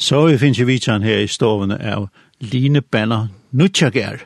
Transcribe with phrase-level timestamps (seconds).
[0.00, 2.08] Så vi finner videoen her i stovene av
[2.40, 4.16] Line Banner Nutjager.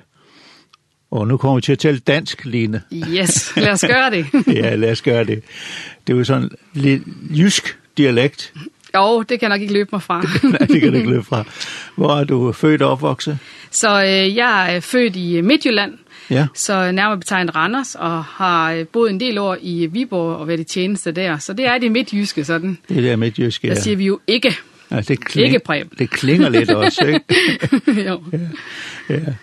[1.10, 2.82] Og nu kommer vi til at tale dansk, Line.
[2.92, 4.26] Yes, lad os gøre det.
[4.62, 5.42] ja, lad os gøre det.
[6.06, 7.02] Det er jo sådan lidt
[7.36, 8.52] jysk dialekt.
[8.94, 10.22] Jo, det kan jeg nok ikke løbe mig fra.
[10.42, 11.44] Nej, det kan jeg ikke løbe fra.
[11.96, 13.38] Hvor er du født og opvokset?
[13.70, 15.92] Så øh, jeg er født i Midtjylland,
[16.30, 16.46] Ja.
[16.54, 20.64] Så nærmere betegnet Randers, og har boet en del år i Viborg og været i
[20.64, 21.38] tjeneste der.
[21.38, 22.78] Så det er det midtjyske sådan.
[22.88, 23.74] Det er det midtjyske, ja.
[23.74, 24.56] Der siger vi jo ikke.
[24.90, 27.24] Ja, det klinger, det klinger lidt også, ikke?
[28.08, 28.22] jo.
[28.32, 28.38] Ja.
[29.14, 29.34] ja.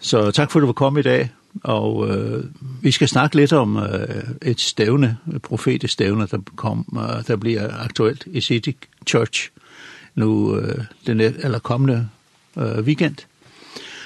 [0.00, 1.30] Så tak for, at du var kommet i dag.
[1.64, 2.44] Og øh,
[2.82, 7.36] vi skal snakke lidt om øh, et stævne, et profetisk stævne, der, kom, øh, der
[7.36, 8.70] bliver aktuelt i City
[9.06, 9.50] Church
[10.14, 12.08] nu øh, den eller kommende
[12.58, 13.16] øh, weekend.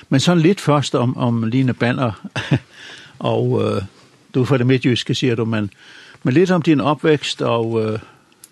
[0.08, 2.28] Men sådan lidt først om, om Line Banner,
[3.18, 3.82] og øh,
[4.34, 5.70] du er fra det midtjyske, siger du, men,
[6.22, 7.84] men lidt om din opvækst og...
[7.84, 7.98] Øh,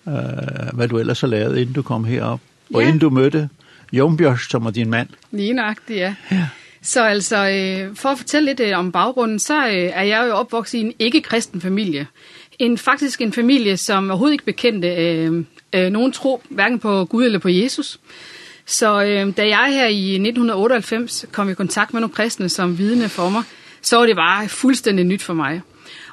[0.09, 2.41] øh, hvad du ellers har lavet, inden du kom herop,
[2.75, 2.87] og ja.
[2.87, 3.49] inden du mødte
[3.93, 4.19] Jon
[4.51, 5.09] som er din mand.
[5.31, 6.15] Lige nøjagtigt, ja.
[6.31, 6.49] ja.
[6.83, 10.33] Så altså, øh, for at fortælle lidt øh, om baggrunden, så øh, er jeg jo
[10.33, 12.07] opvokset i en ikke-kristen familie.
[12.59, 17.25] En, faktisk en familie, som overhovedet ikke bekendte øh, øh, nogen tro, hverken på Gud
[17.25, 18.01] eller på Jesus.
[18.67, 23.09] Så øh, da jeg her i 1998 kom i kontakt med nogle kristne som vidne
[23.09, 23.43] for mig,
[23.83, 25.61] så var det bare fuldstændig nyt for mig.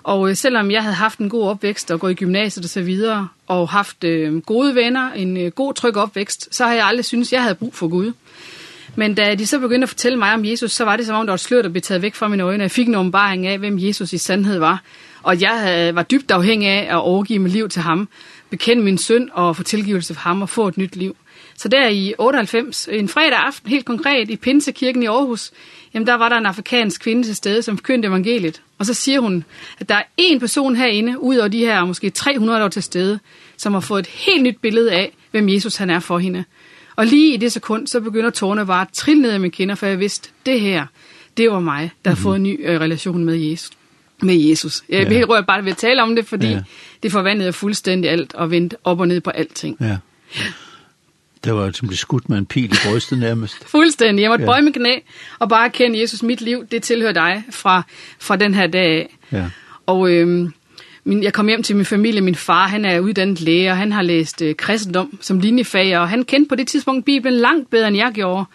[0.06, 3.28] Og selvom jeg havde haft en god opvækst og gået i gymnasiet og så videre,
[3.48, 7.34] og haft øh, gode venner, en øh, god tryg opvækst, så har jeg aldrig syntes,
[7.34, 8.14] jeg havde brug for Gud.
[8.96, 11.26] Men da de så begyndte at fortælle mig om Jesus, så var det som om,
[11.26, 12.62] der var et slør, der blev taget væk fra mine øjne.
[12.64, 14.84] Jeg fik en åbenbaring af, hvem Jesus i sandhed var.
[15.24, 18.10] Og jeg havde, var dybt afhængig af at overgive mit liv til ham,
[18.50, 21.16] bekende min synd og få tilgivelse for ham og få et nyt liv.
[21.58, 25.52] Så der i 98, en fredag aften, helt konkret, i Pinsekirken i Aarhus,
[25.94, 28.62] jamen der var der en afrikansk kvinde til stede, som forkyndte evangeliet.
[28.78, 29.44] Og så siger hun,
[29.80, 33.20] at der er en person herinde, ud over de her måske 300, der til stede,
[33.58, 36.44] som har fået et helt nyt billede af, hvem Jesus han er for hende.
[36.96, 39.76] Og lige i det sekund, så begynder tårerne bare at trille ned af mine kinder,
[39.76, 40.86] for jeg vidste, det her,
[41.38, 43.72] det var mig, der har fået en ny øh, relation med Jesus.
[44.22, 44.84] Med Jesus.
[44.90, 45.10] Jeg er ja.
[45.10, 46.62] helt rørt bare ved at tale om det, fordi ja.
[47.04, 49.78] det forvandlede fuldstændig alt og vendte op og ned på alting.
[49.82, 49.98] Ja.
[51.46, 53.68] Det var som blev skudt med en pil i brystet nærmest.
[53.76, 54.22] Fuldstændig.
[54.22, 54.50] Jeg måtte ja.
[54.50, 55.00] bøje med knæ
[55.40, 57.84] og bare kende Jesus, mit liv, det tilhører dig fra,
[58.20, 59.18] fra den her dag af.
[59.32, 59.50] Ja.
[59.86, 60.54] Og øhm,
[61.04, 62.22] min, jeg kom hjem til min familie.
[62.22, 66.10] Min far, han er uddannet læge, og han har læst øh, kristendom som linjefag, og
[66.10, 68.46] han kendte på det tidspunkt Bibelen langt bedre, end jeg gjorde.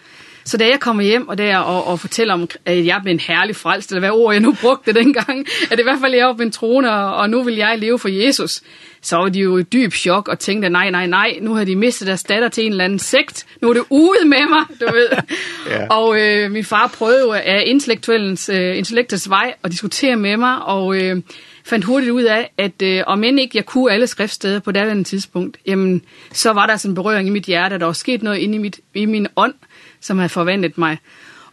[0.50, 3.20] Så da jeg kommer hjem og der og, og fortæller om, at jeg blev en
[3.20, 6.32] herlig frelst, eller hvad ord jeg nu brugte dengang, at i hvert fald jeg var
[6.32, 8.60] på en trone, og nu vil jeg leve for Jesus,
[9.02, 11.76] så var de jo i dyb chok og tænkte, nej, nej, nej, nu har de
[11.76, 14.94] mistet deres datter til en eller anden sekt, nu er det ude med mig, du
[14.94, 15.08] ved.
[15.70, 15.86] ja.
[15.86, 20.62] Og øh, min far prøvede jo af intellektuellens, øh, intellektets vej at diskutere med mig,
[20.62, 21.02] og...
[21.02, 21.22] Øh,
[21.64, 24.80] fandt hurtigt ud af, at øh, om end ikke jeg kunne alle skriftsteder på det
[24.80, 27.92] andet tidspunkt, jamen, så var der sådan en berøring i mit hjerte, at der var
[27.92, 29.54] sket noget inde i, mit, i min ånd,
[30.00, 30.98] som havde forventet mig.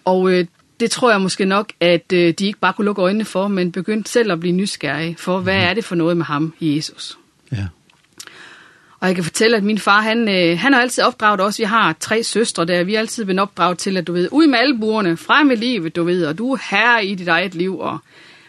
[0.05, 0.45] Og øh,
[0.79, 3.71] det tror jeg måske nok, at øh, de ikke bare kunne lukke øjnene for, men
[3.71, 7.17] begyndte selv at blive nysgerrige for, hvad er det for noget med ham, Jesus?
[7.51, 7.65] Ja.
[8.99, 11.59] Og jeg kan fortælle, at min far, han, øh, han har altid opdraget os.
[11.59, 12.83] Vi har tre søstre der.
[12.83, 15.95] Vi har altid været opdraget til, at du ved, ud med buerne, frem med livet,
[15.95, 17.97] du ved, og du er herre i dit eget liv, og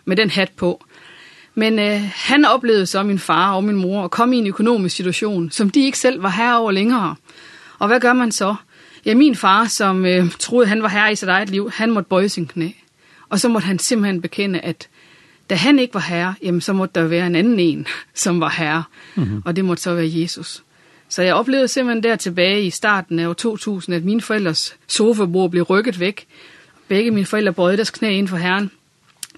[0.05, 0.85] med den hat på.
[1.55, 4.97] Men øh, han oplevede så min far og min mor at komme i en økonomisk
[4.97, 7.15] situation, som de ikke selv var herre over længere.
[7.79, 8.55] Og hvad gør man så?
[9.09, 12.09] Ja, min far, som øh, troede, han var herre i sit eget liv, han måtte
[12.09, 12.71] bøje sin knæ.
[13.29, 14.89] Og så måtte han simpelthen bekende, at
[15.51, 18.49] da han ikke var herre, jamen, så måtte der være en anden en, som var
[18.49, 18.85] herre.
[19.15, 19.43] Mm -hmm.
[19.45, 20.63] Og det måtte så være Jesus.
[21.09, 25.51] Så jeg oplevede simpelthen der tilbage i starten af år 2000, at mine forældres sofabord
[25.51, 26.27] blev rykket væk.
[26.89, 28.71] Begge mine forældre bøjede deres knæ ind for herren.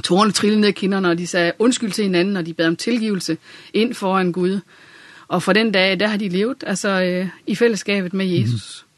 [0.05, 2.77] Tårerne trillede ned i kinderne, og de sagde undskyld til hinanden, og de bad om
[2.77, 3.39] tilgivelse
[3.75, 4.61] ind foran Gud.
[5.29, 8.53] Og fra den dag, der har de levet altså, øh, i fællesskabet med Jesus.
[8.53, 8.90] Mm -hmm.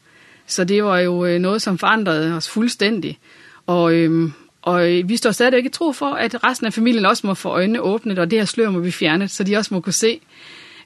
[0.47, 3.19] Så det var jo noget, som forandrede os fuldstændig.
[3.67, 7.33] Og, øhm, og vi står stadigvæk i tro for, at resten af familien også må
[7.33, 9.93] få øjnene åbnet, og det her slør må vi fjerne, så de også må kunne
[9.93, 10.19] se,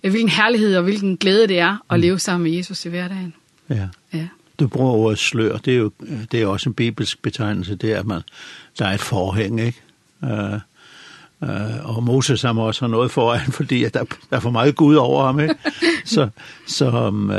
[0.01, 3.34] hvilken herlighed og hvilken glæde det er at leve sammen med Jesus i hverdagen.
[3.69, 3.88] Ja.
[4.13, 4.28] ja.
[4.59, 5.92] Du bruger ordet slør, det er jo
[6.31, 8.21] det er også en bibelsk betegnelse, det er, at man,
[8.80, 9.81] der er et forhæng, ikke?
[10.21, 10.59] Uh,
[11.84, 14.95] og Moses har også har noget foran, fordi at der, der er for meget Gud
[14.95, 15.39] over ham.
[15.39, 15.56] Ikke?
[16.06, 16.30] Så,
[16.68, 17.36] så um, uh,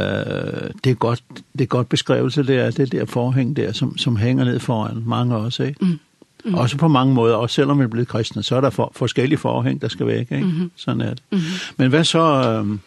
[0.84, 1.22] det, er godt,
[1.52, 5.02] det er godt beskrivelse, det er det der forhæng der, som, som hænger ned foran
[5.06, 5.62] mange også.
[5.62, 5.84] Ikke?
[5.84, 5.98] Mm.
[6.44, 6.54] Mm.
[6.54, 9.38] Også på mange måder, også selvom vi er blevet kristne, så er der for, forskellige
[9.38, 10.32] forhæng, der skal væk.
[10.32, 10.44] Ikke?
[10.44, 10.68] Mm -hmm.
[10.76, 11.22] Sådan er det.
[11.32, 11.72] Mm -hmm.
[11.76, 12.58] Men hvad så...
[12.60, 12.80] Um,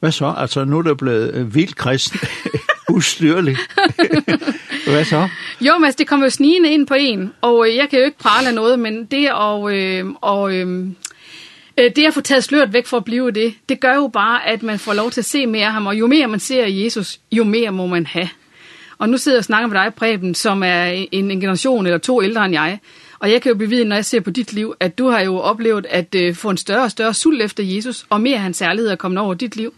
[0.00, 0.34] hvad så?
[0.36, 2.20] Altså, nu er der blevet øh, vildt kristne.
[2.88, 3.56] ustyrlig.
[4.86, 5.28] Hvad så?
[5.60, 8.52] Jo, men det kommer jo snigende ind på en, og jeg kan jo ikke prale
[8.52, 10.86] noget, men det og, øh, og øh,
[11.76, 14.62] det at få taget sløret væk for at blive det, det gør jo bare, at
[14.62, 17.18] man får lov til at se mere af ham, og jo mere man ser Jesus,
[17.32, 18.28] jo mere må man have.
[18.98, 21.98] Og nu sidder jeg og snakker med dig, Preben, som er en, en generation eller
[21.98, 22.78] to ældre end jeg,
[23.18, 25.36] Og jeg kan jo bevide, når jeg ser på dit liv, at du har jo
[25.36, 28.90] oplevet at uh, få en større og større sult efter Jesus, og mere hans særlighed
[28.90, 29.74] er kommet over dit liv.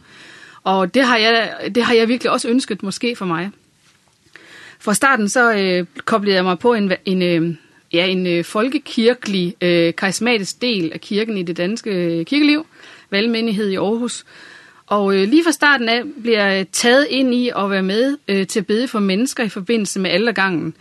[0.65, 3.51] Og det har jeg, det har jeg virkelig også ønsket måske for mig.
[4.81, 7.55] Fra starten så øh, koblede jeg mig på en, en, øh,
[7.93, 12.67] ja, en øh, folkekirkelig, øh, karismatisk del af kirken i det danske øh, kirkeliv,
[13.11, 14.25] valgmenighed i Aarhus.
[14.87, 18.47] Og øh, lige fra starten af bliver jeg taget ind i at være med øh,
[18.47, 20.75] til at bede for mennesker i forbindelse med aldergangen.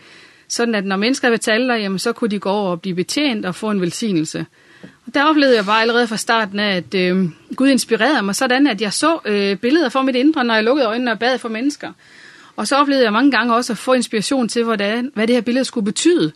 [0.47, 2.95] Sådan at når mennesker vil til alder, jamen, så kunne de gå over og blive
[2.95, 4.45] betjent og få en velsignelse
[5.13, 8.81] der oplevede jeg bare allerede fra starten af, at øh, Gud inspirerede mig sådan, at
[8.81, 11.91] jeg så øh, billeder for mit indre, når jeg lukkede øjnene og bad for mennesker.
[12.55, 15.41] Og så oplevede jeg mange gange også at få inspiration til, hvordan, hvad det her
[15.41, 16.31] billede skulle betyde.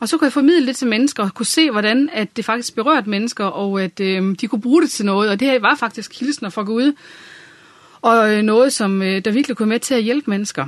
[0.00, 2.74] Og så kunne jeg formidle det til mennesker, og kunne se, hvordan at det faktisk
[2.74, 5.30] berørte mennesker, og at øh, de kunne bruge det til noget.
[5.30, 6.92] Og det her var faktisk hilsner fra Gud,
[8.02, 10.66] og øh, noget, som øh, der virkelig kunne med til at hjælpe mennesker.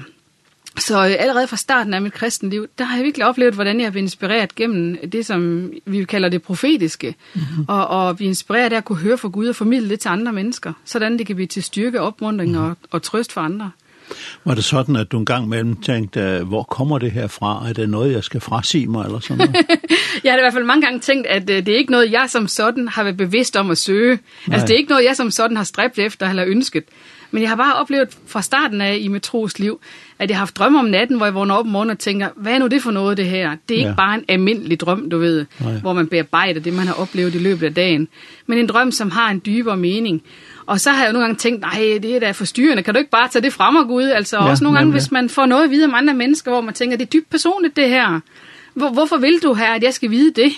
[0.78, 3.90] Så allerede fra starten af mit kristenliv, der har jeg virkelig oplevet, hvordan jeg har
[3.90, 7.14] blitt inspireret gennem det, som vi kalder det profetiske.
[7.34, 7.64] Mm -hmm.
[7.68, 10.32] og, og blive inspireret af at kunne høre fra Gud og formidle det til andre
[10.32, 13.70] mennesker, sådan det kan blive til styrke, opmuntring og, og trøst for andre.
[14.44, 17.68] Var det sådan, at du en gang mellem tænkte, hvor kommer det her fra?
[17.68, 19.56] Er det noget, jeg skal frasige mig, eller sådan noget?
[20.24, 22.48] jeg har i hvert fald mange gange tænkt, at det er ikke noget, jeg som
[22.48, 24.18] sådan har været bevidst om at søge.
[24.46, 24.54] Nej.
[24.54, 26.84] Altså, det er ikke noget, jeg som sådan har stræbt efter eller ønsket.
[27.30, 29.80] Men jeg har bare oplevet fra starten af i mit tros liv,
[30.18, 32.28] at jeg har haft drømme om natten, hvor jeg vågner op om morgenen og tænker,
[32.36, 33.56] hvad er nu det for noget, det her?
[33.68, 33.94] Det er ikke ja.
[33.94, 35.72] bare en almindelig drøm, du ved, Nej.
[35.72, 38.08] hvor man bearbejder det, man har oplevet i løbet af dagen.
[38.46, 40.22] Men en drøm, som har en dybere mening.
[40.66, 42.98] Og så har jeg jo nogle gange tænkt, nej, det er da forstyrrende, kan du
[42.98, 44.08] ikke bare tage det frem og gå ud?
[44.08, 46.60] Altså ja, også nogle gange, hvis man får noget at vide om andre mennesker, hvor
[46.60, 48.20] man tænker, det er dybt personligt det her.
[48.74, 50.52] Hvor, hvorfor vil du her, at jeg skal vide det?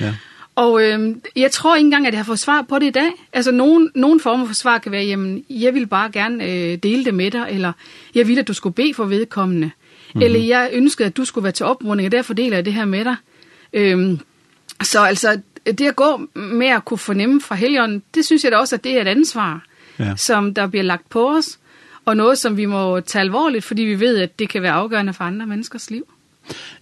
[0.00, 0.14] ja.
[0.56, 3.10] Og øhm, jeg tror ikke engang, at jeg har fået svar på det i dag.
[3.32, 7.04] Altså, nogen, nogen former for svar kan være, jamen, jeg vil bare gerne øh, dele
[7.04, 7.72] det med dig, eller
[8.14, 10.24] jeg ville, at du skulle bede for vedkommende, mm -hmm.
[10.24, 12.84] eller jeg ønskede, at du skulle være til opmåling, og derfor deler jeg det her
[12.84, 13.16] med dig.
[13.72, 14.20] Øhm,
[14.82, 18.56] så altså, det at gå med at kunne fornemme fra helgen, det synes jeg da
[18.56, 19.64] også, at det er et ansvar,
[19.98, 20.16] ja.
[20.16, 21.58] som der bliver lagt på os,
[22.04, 25.12] og noget, som vi må tage alvorligt, fordi vi ved, at det kan være afgørende
[25.12, 26.06] for andre menneskers liv.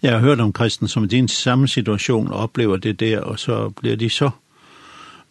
[0.02, 3.69] Jeg har hørt om kristen som i din samme situation oplever det der, og så
[3.69, 4.31] bliver de så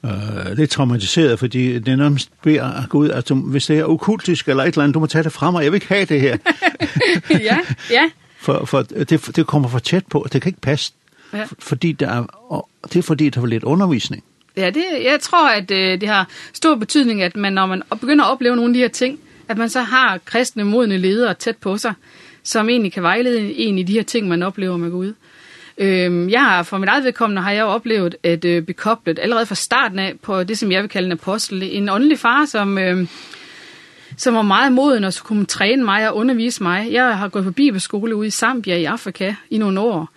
[0.05, 3.79] øh, lidt traumatiseret, fordi det er nærmest beder at gå ud, at du, hvis det
[3.79, 5.87] er okultisk eller et eller andet, du må tage det fra mig, jeg vil ikke
[5.87, 6.37] have det her.
[7.49, 7.59] ja,
[7.91, 8.09] ja.
[8.39, 10.93] For, for det, det kommer for tæt på, det kan ikke passe,
[11.33, 11.43] ja.
[11.59, 14.23] fordi der er, og det er fordi, der er lidt undervisning.
[14.57, 18.25] Ja, det, jeg tror, at øh, det har stor betydning, at man, når man begynder
[18.25, 21.57] at opleve nogle af de her ting, at man så har kristne modne ledere tæt
[21.57, 21.93] på sig,
[22.43, 25.13] som egentlig kan vejlede en i de her ting, man oplever med Gud.
[25.77, 29.45] Øhm, jeg har for mit eget vedkommende har jeg jo oplevet at øh, bekoblet allerede
[29.45, 31.63] fra starten af på det, som jeg vil kalde en apostel.
[31.63, 32.77] En åndelig far, som...
[32.77, 33.07] Øh,
[34.17, 36.91] som var meget moden og så kunne træne mig og undervise mig.
[36.91, 40.09] Jeg har gået på bibelskole ude i Zambia i Afrika i nogle år.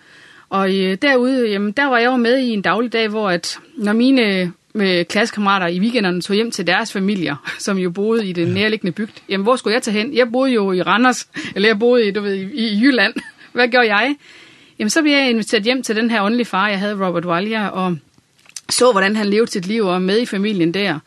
[0.49, 3.93] Og øh, derude, jamen, der var jeg jo med i en dagligdag, hvor at når
[3.93, 7.35] mine med klassekammerater i weekenderne tog hjem til deres familier,
[7.65, 9.13] som jo boede i den nærliggende bygd.
[9.29, 10.13] Jamen, hvor skulle jeg tage hen?
[10.13, 13.13] Jeg boede jo i Randers, eller jeg boede i, du ved, i Jylland.
[13.53, 14.15] Hvad gjorde jeg?
[14.79, 17.67] Jamen, så blev jeg inviteret hjem til den her åndelige far, jeg havde, Robert Walia,
[17.67, 17.97] og
[18.69, 20.99] så, hvordan han levede sit liv og med i familien der.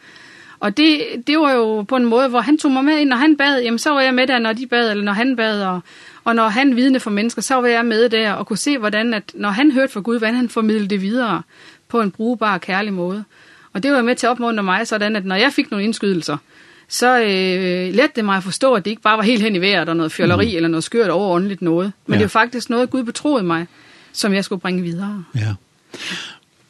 [0.60, 3.16] Og det, det var jo på en måde, hvor han tog mig med ind, når
[3.16, 5.62] han bad, jamen så var jeg med der, når de bad, eller når han bad,
[5.62, 5.80] og,
[6.24, 9.14] og når han vidne for mennesker, så var jeg med der, og kunne se, hvordan,
[9.14, 11.42] at når han hørte fra Gud, hvordan han formidlede det videre
[11.88, 13.24] på en brugbar og kærlig måde.
[13.72, 16.36] Og det var med til at opmuntre mig, sådan at når jeg fik nogle indskydelser,
[16.88, 19.60] så øh, lærte det mig at forstå, at det ikke bare var helt hen i
[19.60, 20.56] vejret og noget fjolleri mm.
[20.56, 21.92] eller noget skørt overordentligt noget.
[22.06, 22.18] Men ja.
[22.18, 23.66] det var faktisk noget, Gud betroede mig,
[24.12, 25.24] som jeg skulle bringe videre.
[25.34, 25.54] Ja.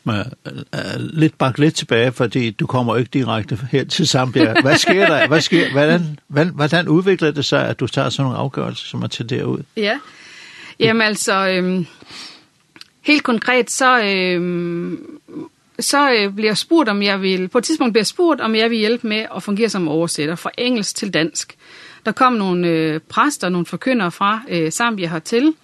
[0.04, 0.16] Men,
[0.46, 4.60] uh, lidt bak lidt tilbage, fordi du kommer ikke direkte her til Zambia.
[4.62, 5.28] Hvad sker der?
[5.28, 6.18] Hvad sker, hvordan,
[6.54, 9.62] hvordan udvikler det sig, at du tager sådan nogle afgørelser, som er til derud?
[9.76, 9.98] Ja,
[10.80, 11.48] jamen altså...
[11.48, 11.84] Øh,
[13.00, 14.02] helt konkret, så...
[14.02, 14.98] Øh,
[15.80, 18.54] så øh, bliver jeg spurgt, om jeg vil, på et tidspunkt bliver jeg spurgt, om
[18.54, 21.56] jeg vil hjælpe med at fungere som oversætter fra engelsk til dansk.
[22.06, 25.54] Der kom nogle øh, præster, nogle forkyndere fra øh, Zambia hertil,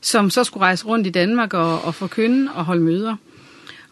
[0.00, 3.16] som så skulle rejse rundt i Danmark og, og forkynde og holde møder.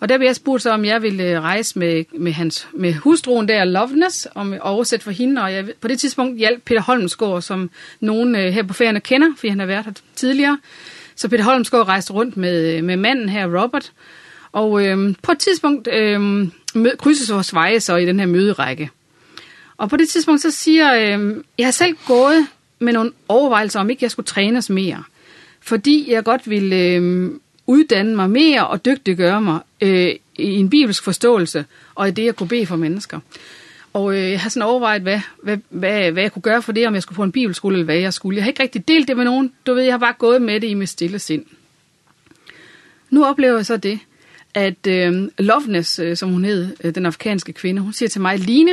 [0.01, 3.49] Og der blev jeg spurgt så, om jeg ville rejse med, med, hans, med hustruen
[3.49, 5.43] der, Loveness, om at oversætte for hende.
[5.43, 7.71] Og jeg, på det tidspunkt hjalp Peter Holmsgaard, som
[8.01, 10.59] nogen øh, her på ferierne kender, fordi han har været her tidligere.
[11.17, 13.93] Så Peter Holmsgaard rejste rundt med, med manden her, Robert, og
[14.57, 16.53] Og øhm, på et tidspunkt øhm,
[16.99, 18.91] krydses vores veje så i den her møderække.
[19.77, 22.47] Og på det tidspunkt så siger, øh, jeg har selv gået
[22.79, 25.03] med nogle overvejelser om ikke jeg skulle trænes mere.
[25.61, 27.31] Fordi jeg godt ville øh,
[27.67, 32.37] uddanne mig mere og dygtiggøre mig øh, i en bibelsk forståelse og i det, jeg
[32.37, 33.21] kunne bede for mennesker.
[33.93, 36.87] Og øh, jeg har sådan overvejet, hvad, hvad, hvad, hvad jeg kunne gøre for det,
[36.87, 38.37] om jeg skulle på en bibelskole eller hvad jeg skulle.
[38.37, 39.53] Jeg har ikke rigtig delt det med nogen.
[39.67, 41.45] Du ved, jeg har bare gået med det i mit stille sind.
[43.11, 44.01] Nu oplever jeg så det,
[44.57, 48.39] at øh, Loveness, øh, som hun hed, øh, den afrikanske kvinde, hun siger til mig,
[48.39, 48.71] Line,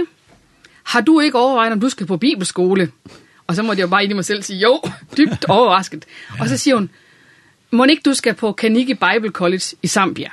[0.83, 2.91] har du ikke overvejet, om du skal på bibelskole?
[3.47, 4.81] Og så måtte jeg bare ind i mig selv sige, jo,
[5.17, 6.05] dybt overrasket.
[6.37, 6.43] Ja.
[6.43, 6.89] Og så siger hun,
[7.71, 10.29] må ikke du skal på Kaniki Bible College i Zambia?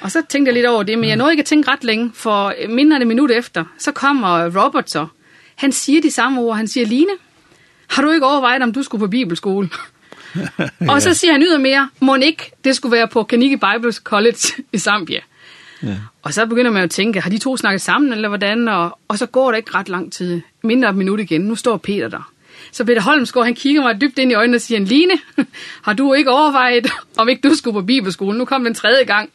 [0.00, 2.10] Og så tænkte jeg lidt over det, men jeg nåede ikke at tænke ret længe,
[2.14, 5.06] for mindre end en minut efter, så kommer Robert så.
[5.56, 7.12] Han siger de samme ord, han siger, Line,
[7.88, 9.68] har du ikke overvejet, om du skulle på bibelskole?
[10.88, 14.38] Og så siger han ydermere, Monik, det skulle være på Kaniki Bible College
[14.72, 15.20] i Zambia.
[15.82, 15.94] Ja.
[16.22, 18.68] Og så begynder man jo at tænke, har de to snakket sammen, eller hvordan?
[18.68, 20.40] Og, og så går det ikke ret lang tid.
[20.62, 21.40] Mindre et minut igen.
[21.40, 22.32] Nu står Peter der.
[22.72, 25.12] Så Peter Holmsgaard, han kigger mig dybt ind i øjnene og siger, Line,
[25.84, 28.38] har du ikke overvejet, om ikke du skulle på bibelskolen?
[28.38, 29.30] Nu kom den tredje gang.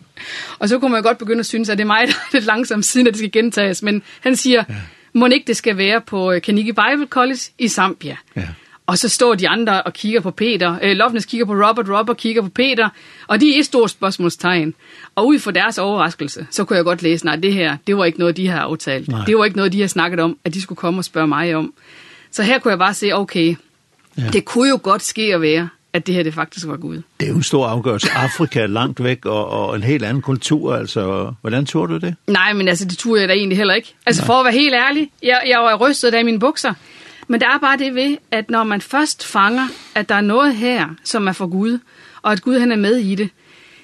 [0.59, 2.45] Og så kunne man godt begynde at synes, at det er mig, der er lidt
[2.45, 3.83] langsomt siden, at det skal gentages.
[3.83, 4.75] Men han siger, ja.
[5.13, 8.17] må ikke det skal være på Kaniki Bible College i Zambia.
[8.35, 8.47] Ja.
[8.87, 10.77] Og så står de andre og kigger på Peter.
[10.83, 12.89] Øh, Lovnes kigger på Robert, Robert kigger på Peter.
[13.27, 14.73] Og det er et stort spørgsmålstegn.
[15.15, 18.05] Og ud fra deres overraskelse, så kunne jeg godt læse, nej, det her, det var
[18.05, 19.07] ikke noget, de har aftalt.
[19.07, 19.25] Nej.
[19.25, 21.55] Det var ikke noget, de har snakket om, at de skulle komme og spørge mig
[21.55, 21.73] om.
[22.31, 23.55] Så her kunne jeg bare se, okay,
[24.17, 24.23] ja.
[24.33, 27.01] det kunne jo godt ske at være, at det her det faktisk var Gud.
[27.19, 28.07] Det er jo en stor afgørelse.
[28.15, 31.33] Afrika er langt væk, og, og en helt anden kultur, altså.
[31.41, 32.15] Hvordan tog du det?
[32.27, 33.95] Nej, men altså, det tog jeg da egentlig heller ikke.
[34.05, 34.25] Altså, Nej.
[34.25, 36.73] for at være helt ærlig, jeg, jeg var rystet af mine bukser.
[37.27, 40.55] Men det er bare det ved, at når man først fanger, at der er noget
[40.55, 41.79] her, som er for Gud,
[42.21, 43.29] og at Gud han er med i det,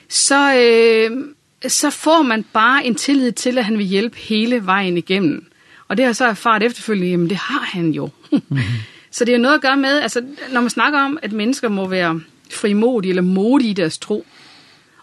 [0.09, 1.25] så, øh,
[1.67, 5.45] så får man bare en tillid til, at han vil hjælpe hele vejen igennem.
[5.87, 8.09] Og det har så erfaret efterfølgende, jamen det har han jo.
[8.31, 8.59] Mm -hmm.
[9.11, 11.87] så det er noget at gøre med, altså når man snakker om, at mennesker må
[11.87, 12.21] være
[12.51, 14.25] frimodige eller modige i deres tro,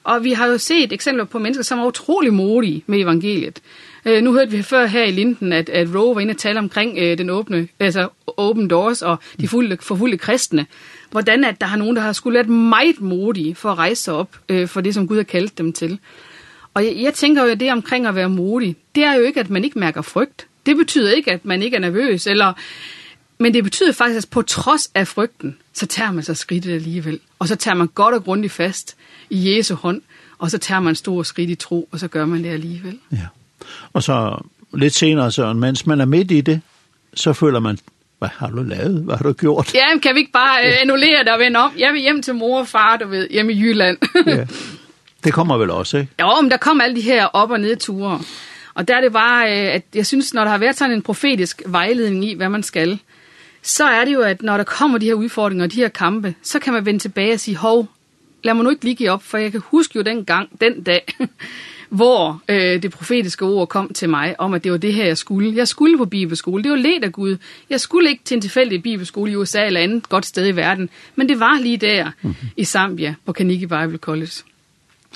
[0.02, 3.60] Og vi har jo set eksempler på mennesker, som er utrolig modige med evangeliet.
[4.08, 6.58] Øh, nu hørte vi før her i Linden, at, at Roe var inde og tale
[6.58, 10.66] omkring øh, den åbne, altså open doors og de fulde, forfulde kristne.
[11.10, 14.14] Hvordan at der har nogen, der har skulle være meget modige for at rejse sig
[14.14, 15.98] op øh, for det, som Gud har kaldt dem til.
[16.74, 19.40] Og jeg, jeg tænker jo, at det omkring at være modig, det er jo ikke,
[19.40, 20.46] at man ikke mærker frygt.
[20.66, 22.52] Det betyder ikke, at man ikke er nervøs, eller...
[23.40, 27.20] Men det betyder faktisk, at på trods af frygten, så tager man sig skridtet alligevel.
[27.38, 28.96] Og så tager man godt og grundigt fast
[29.30, 30.02] i Jesu hånd,
[30.38, 32.98] og så tager man store skridt i tro, og så gør man det alligevel.
[33.12, 33.26] Ja.
[33.92, 36.60] Og så lidt senere, så mens man er midt i det,
[37.14, 37.78] så føler man,
[38.18, 39.02] hvad har du lavet?
[39.04, 39.74] Hvad har du gjort?
[39.74, 41.72] Ja, men kan vi ikke bare øh, annullere det og vende om?
[41.78, 43.98] Jeg vil hjem til mor og far, du ved, hjemme i Jylland.
[44.26, 44.46] ja.
[45.24, 46.12] Det kommer vel også, ikke?
[46.20, 48.20] Jo, men der kommer alle de her op- og nedture.
[48.74, 52.24] Og der det var, at jeg synes, når der har været sådan en profetisk vejledning
[52.24, 52.98] i, hvad man skal,
[53.62, 56.34] så er det jo, at når der kommer de her udfordringer og de her kampe,
[56.42, 57.88] så kan man vende tilbage og sige, hov,
[58.44, 60.82] lad mig nu ikke lige give op, for jeg kan huske jo den gang, den
[60.82, 61.02] dag,
[61.88, 65.18] hvor øh, det profetiske ord kom til mig, om at det var det her, jeg
[65.18, 65.56] skulle.
[65.56, 66.62] Jeg skulle på bibelskole.
[66.62, 67.36] Det var let af Gud.
[67.70, 70.88] Jeg skulle ikke til en tilfældig bibelskole i USA eller andet godt sted i verden.
[71.16, 72.46] Men det var lige der mm -hmm.
[72.56, 74.32] i Zambia på Kaniki Bible College.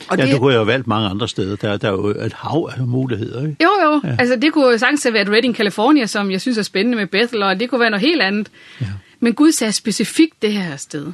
[0.09, 1.57] Og ja, det, du kunne jo have valgt mange andre steder.
[1.57, 3.57] Der, der er jo et hav af muligheder, ikke?
[3.63, 4.01] Jo, jo.
[4.05, 4.17] Ja.
[4.19, 7.07] Altså, det kunne jo sagtens have været Redding, California, som jeg synes er spændende med
[7.07, 8.49] Bethel, og det kunne være noget helt andet.
[8.81, 8.87] Ja.
[9.21, 11.13] Men Gud sagde specifikt det her sted.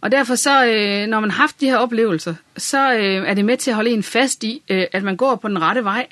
[0.00, 3.44] Og derfor så, øh, når man har haft de her oplevelser, så øh, er det
[3.44, 6.06] med til at holde en fast i, øh, at man går på den rette vej,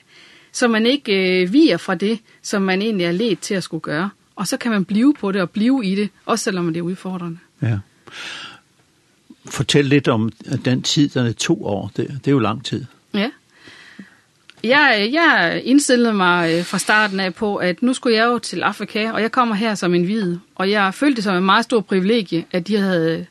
[0.53, 3.81] så man ikke øh, viger fra det, som man egentlig er let til at skulle
[3.81, 4.11] gøre.
[4.37, 6.83] Og så kan man blive på det og blive i det, også selvom det er
[6.83, 7.39] udfordrende.
[7.63, 7.79] Ja.
[9.47, 10.33] Fortæl lidt om
[10.65, 11.91] den tid, der er to år.
[11.97, 12.85] Det, det er jo lang tid.
[13.15, 13.31] Ja.
[14.65, 19.11] Jeg, jeg indstillede mig fra starten af på, at nu skulle jeg jo til Afrika,
[19.11, 20.37] og jeg kommer her som en hvid.
[20.55, 23.27] Og jeg følte det som en meget stor privilegie, at de havde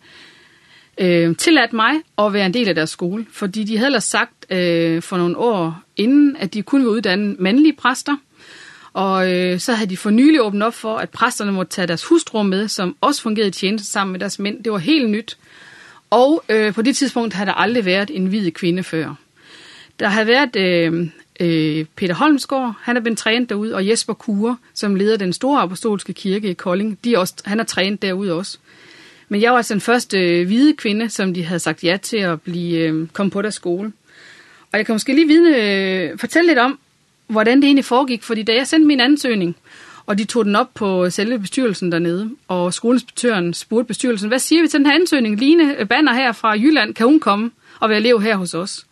[0.98, 4.46] øh, tilladt mig at være en del af deres skole, fordi de havde ellers sagt
[4.50, 8.18] øh, for nogle år inden, at de kunne uddanne mandlige præster,
[8.94, 12.06] og øh, så havde de for nylig åbnet op for, at præsterne måtte tage deres
[12.06, 14.64] hustru med, som også fungerede i tjeneste sammen med deres mænd.
[14.64, 15.38] Det var helt nyt.
[16.10, 19.16] Og øh, på det tidspunkt havde der aldrig været en hvid kvinde før.
[20.00, 21.08] Der havde været øh,
[21.40, 25.62] øh, Peter Holmsgaard, han er blevet trænet derude, og Jesper Kure, som leder den store
[25.62, 28.58] apostolske kirke i Kolding, de er også, han er trænet derude også.
[29.36, 32.18] Men jeg var altså den første øh, hvide kvinde, som de havde sagt ja til
[32.18, 33.94] at blive, øh, komme på deres skole.
[34.72, 36.80] Og jeg kan måske lige vidne, øh, fortælle lidt om,
[37.28, 38.24] hvordan det egentlig foregik.
[38.24, 39.56] Fordi da jeg sendte min ansøgning,
[40.06, 44.62] og de tog den op på selve bestyrelsen dernede, og skoleinspektøren spurgte bestyrelsen, hvad siger
[44.62, 45.40] vi til den her ansøgning?
[45.40, 48.86] Line Banner her fra Jylland, kan hun komme og være elev her hos os?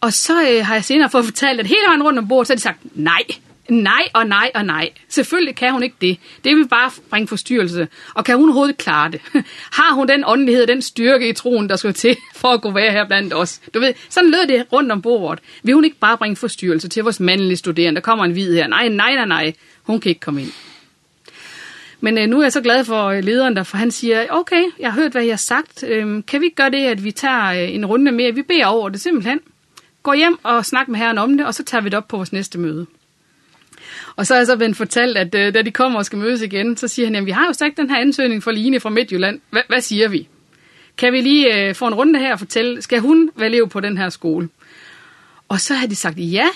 [0.00, 2.52] Og så øh, har jeg senere fået fortalt, at hele vejen rundt om bordet, så
[2.52, 3.22] har de sagt, nej,
[3.68, 4.90] Nej og nej og nej.
[5.08, 6.18] Selvfølgelig kan hun ikke det.
[6.44, 7.88] Det vil bare bringe forstyrrelse.
[8.14, 9.20] Og kan hun overhovedet klare det?
[9.78, 12.74] Har hun den åndelighed og den styrke i troen, der skal til for at kunne
[12.74, 13.60] være her blandt os?
[13.74, 15.44] Du ved, sådan lød det rundt om bordet.
[15.62, 18.00] Vil hun ikke bare bringe forstyrrelse til vores mandlige studerende?
[18.00, 18.66] Der kommer en hvid her.
[18.66, 19.52] Nej, nej, nej, nej.
[19.82, 20.52] Hun kan ikke komme ind.
[22.00, 24.92] Men øh, nu er jeg så glad for lederen der, for han siger, okay, jeg
[24.92, 25.84] har hørt, hvad jeg har sagt.
[25.88, 28.34] Øhm, kan vi ikke gøre det, at vi tager en runde mere?
[28.34, 29.40] Vi beder over det simpelthen.
[30.02, 32.16] Gå hjem og snak med herren om det, og så tager vi det op på
[32.16, 32.86] vores næste møde.
[34.18, 36.42] Og så har jeg så blevet fortalt, at øh, da de kommer og skal mødes
[36.42, 38.90] igen, så siger han, jamen vi har jo sagt den her ansøgning for Line fra
[38.90, 39.40] Midtjylland.
[39.50, 40.28] Hva, hvad siger vi?
[40.96, 43.80] Kan vi lige øh, få en runde her og fortælle, skal hun være elev på
[43.80, 44.48] den her skole?
[45.48, 46.48] Og så har de sagt ja,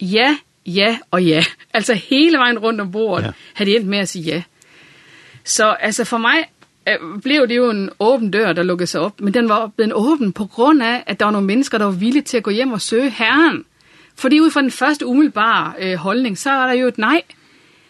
[0.00, 0.36] ja,
[0.66, 1.44] ja og ja.
[1.74, 3.30] Altså hele vejen rundt om bordet ja.
[3.54, 4.42] har de endt med at sige ja.
[5.44, 6.44] Så altså for mig
[7.22, 10.32] blev det jo en åben dør, der lukkede sig op, men den var blevet åben
[10.32, 12.72] på grund af, at der var nogle mennesker, der var villige til at gå hjem
[12.72, 13.64] og søge herren.
[14.20, 17.22] Fordi ud fra den første umiddelbare øh, holdning, så er der jo et nej.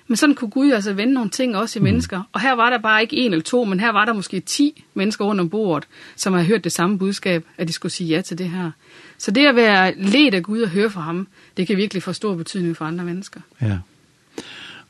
[0.07, 2.23] Men sådan kunne Gud altså vende nogle ting også i mennesker.
[2.33, 4.85] Og her var der bare ikke en eller to, men her var der måske ti
[4.95, 8.21] mennesker rundt om bordet, som havde hørt det samme budskab, at de skulle sige ja
[8.21, 8.71] til det her.
[9.19, 12.13] Så det at være led af Gud og høre fra ham, det kan virkelig få
[12.13, 13.41] stor betydning for andre mennesker.
[13.63, 13.79] Ja.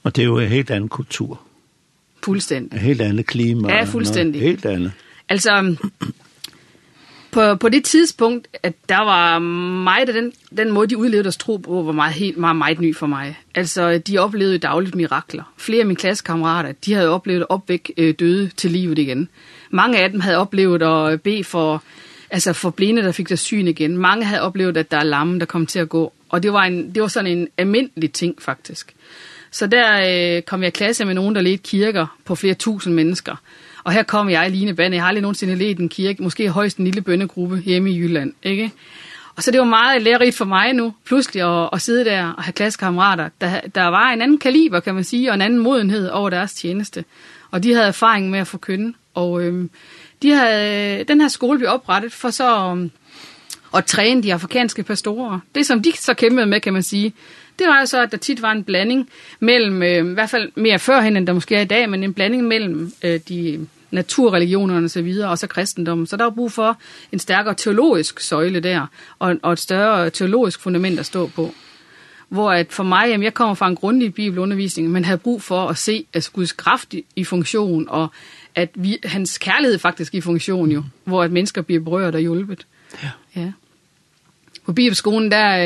[0.02, 1.40] Og det er jo en helt anden kultur.
[2.24, 2.76] Fuldstændig.
[2.76, 3.72] Et helt andet klima.
[3.72, 4.40] Ja, fuldstændig.
[4.40, 4.92] Helt andet.
[5.28, 5.76] Altså,
[7.30, 11.36] på, på det tidspunkt, at der var mig, der den, den måde, de udlevede deres
[11.36, 13.38] tro på, var meget, helt, meget, meget ny for mig.
[13.54, 15.52] Altså, de oplevede dagligt mirakler.
[15.56, 19.28] Flere af mine klassekammerater, de havde oplevet at opvæk øh, døde til livet igen.
[19.70, 21.82] Mange af dem havde oplevet at bede for,
[22.30, 23.96] altså for blinde, der fik deres syn igen.
[23.96, 26.12] Mange havde oplevet, at der er lamme, der kom til at gå.
[26.28, 28.94] Og det var, en, det var sådan en almindelig ting, faktisk.
[29.50, 32.94] Så der øh, kom jeg i klasse med nogen, der ledte kirker på flere tusind
[32.94, 33.36] mennesker.
[33.84, 34.94] Og her kom jeg, Line Bande.
[34.94, 38.32] Jeg har aldrig nogensinde ledt en kirke, måske højst en lille bøndegruppe hjemme i Jylland,
[38.42, 38.72] ikke?
[39.36, 42.42] Og så det var meget lærerigt for mig nu, pludselig at, at sidde der og
[42.42, 43.28] have klassekammerater.
[43.40, 46.54] Der, der var en anden kaliber, kan man sige, og en anden modenhed over deres
[46.54, 47.04] tjeneste.
[47.50, 48.94] Og de havde erfaring med at forkynde.
[49.14, 49.70] Og øhm,
[50.22, 52.76] de havde, den her skole blev oprettet for så
[53.74, 55.38] at træne de afrikanske pastorer.
[55.54, 57.12] Det som de så kæmpede med, kan man sige,
[57.60, 59.08] det var jo så, at der tit var en blanding
[59.40, 62.14] mellem, øh, i hvert fald mere førhen, end der måske er i dag, men en
[62.14, 66.06] blanding mellem øh, de naturreligionerne og så videre, og så kristendommen.
[66.06, 66.78] Så der var brug for
[67.12, 68.86] en stærkere teologisk søjle der,
[69.18, 71.54] og, og et større teologisk fundament at stå på.
[72.28, 75.68] Hvor at for mig, jamen, jeg kommer fra en grundig bibelundervisning, men havde brug for
[75.68, 78.08] at se at Guds kraft i, i funktion, og
[78.54, 82.66] at vi, hans kærlighed faktisk i funktion jo, hvor at mennesker bliver berørt og hjulpet.
[83.02, 83.10] Ja.
[83.36, 83.52] ja
[84.70, 85.56] på bibelskolen, der,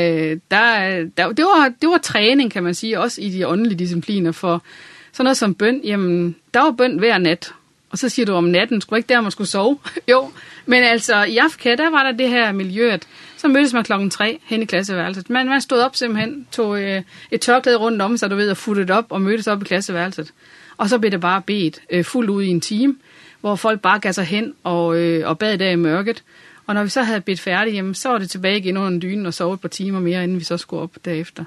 [0.51, 4.31] der, der, det, var, det var træning, kan man sige, også i de åndelige discipliner,
[4.31, 4.63] for
[5.11, 7.53] sådan noget som bøn, jamen, der var bøn hver nat,
[7.89, 9.77] og så siger du om natten, skulle ikke der, man skulle sove?
[10.11, 10.31] jo,
[10.65, 14.09] men altså, i Afrika, der var der det her miljø, at så mødtes man klokken
[14.09, 15.29] 3 hen i klasseværelset.
[15.29, 18.57] Man, man stod op simpelthen, tog øh, et tørklæde rundt om sig, du ved, og
[18.57, 20.33] futtede op og mødtes op i klasseværelset.
[20.77, 22.95] Og så blev det bare bedt øh, fuldt ud i en time,
[23.41, 26.23] hvor folk bare gav sig hen og, øh, og bad der i mørket.
[26.67, 29.25] Og når vi så havde bedt færdig, jamen, så var det tilbage igen under dynen
[29.25, 31.43] og sove et par timer mere, inden vi så skulle op derefter.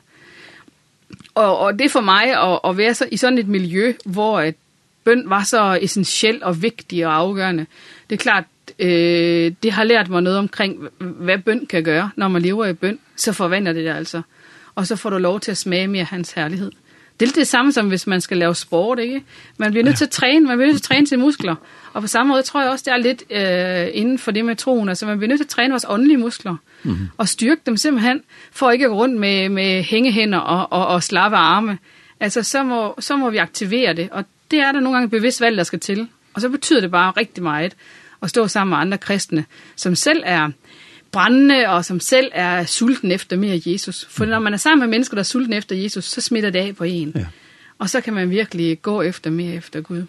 [1.35, 4.55] Og, og det for mig at, at være så, i sådan et miljø, hvor at
[5.05, 7.67] bøn var så essentiel og vigtig og afgørende,
[8.11, 8.45] det er klart,
[8.79, 12.11] øh, det har lært mig noget omkring, hvad bøn kan gøre.
[12.17, 14.23] Når man lever i bøn, så forvandler det det altså.
[14.75, 16.73] Og så får du lov til at smage mere hans herlighed.
[17.21, 19.25] Det er lidt det samme som hvis man skal lave sport, ikke?
[19.57, 21.55] Man bliver nødt til at træne, man bliver nødt til at træne sine muskler.
[21.93, 24.57] Og på samme måde tror jeg også, det er lidt øh, inden for det med
[24.57, 24.89] troen.
[24.89, 26.57] Altså man bliver nødt til at træne vores åndelige muskler.
[26.83, 27.15] Mm -hmm.
[27.17, 31.03] Og styrke dem simpelthen, for ikke at gå rundt med, med hængehænder og, og, og
[31.03, 31.79] slappe arme.
[32.21, 34.09] Altså så må, så må vi aktivere det.
[34.13, 36.09] Og det er der nogle gange bevidst valg, der skal til.
[36.35, 37.75] Og så betyder det bare rigtig meget
[38.23, 39.45] at stå sammen med andre kristne,
[39.77, 40.51] som selv er
[41.13, 44.07] brændende, og som selv er sulten efter mere Jesus.
[44.11, 46.59] For når man er sammen med mennesker, der er sulten efter Jesus, så smitter det
[46.59, 47.13] af på en.
[47.15, 47.27] Ja.
[47.79, 50.03] Og så kan man virkelig gå efter mere efter Gud.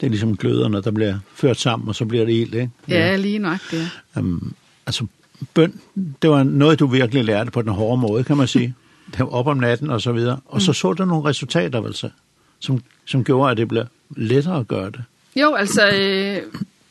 [0.00, 2.70] Det er ligesom gløderne, der bliver ført sammen, og så bliver det helt, ikke?
[2.88, 3.90] Ja, ja lige nok det.
[4.16, 4.20] Ja.
[4.20, 4.54] Um,
[4.86, 5.06] altså,
[5.54, 5.80] bøn,
[6.22, 8.74] det var noget, du virkelig lærte på den hårde måde, kan man sige.
[9.12, 10.40] det var op om natten og så videre.
[10.46, 12.10] Og så så du nogle resultater, vel så,
[12.58, 13.84] som, som gjorde, at det blev
[14.16, 15.02] lettere at gøre det.
[15.36, 16.42] Jo, altså, øh,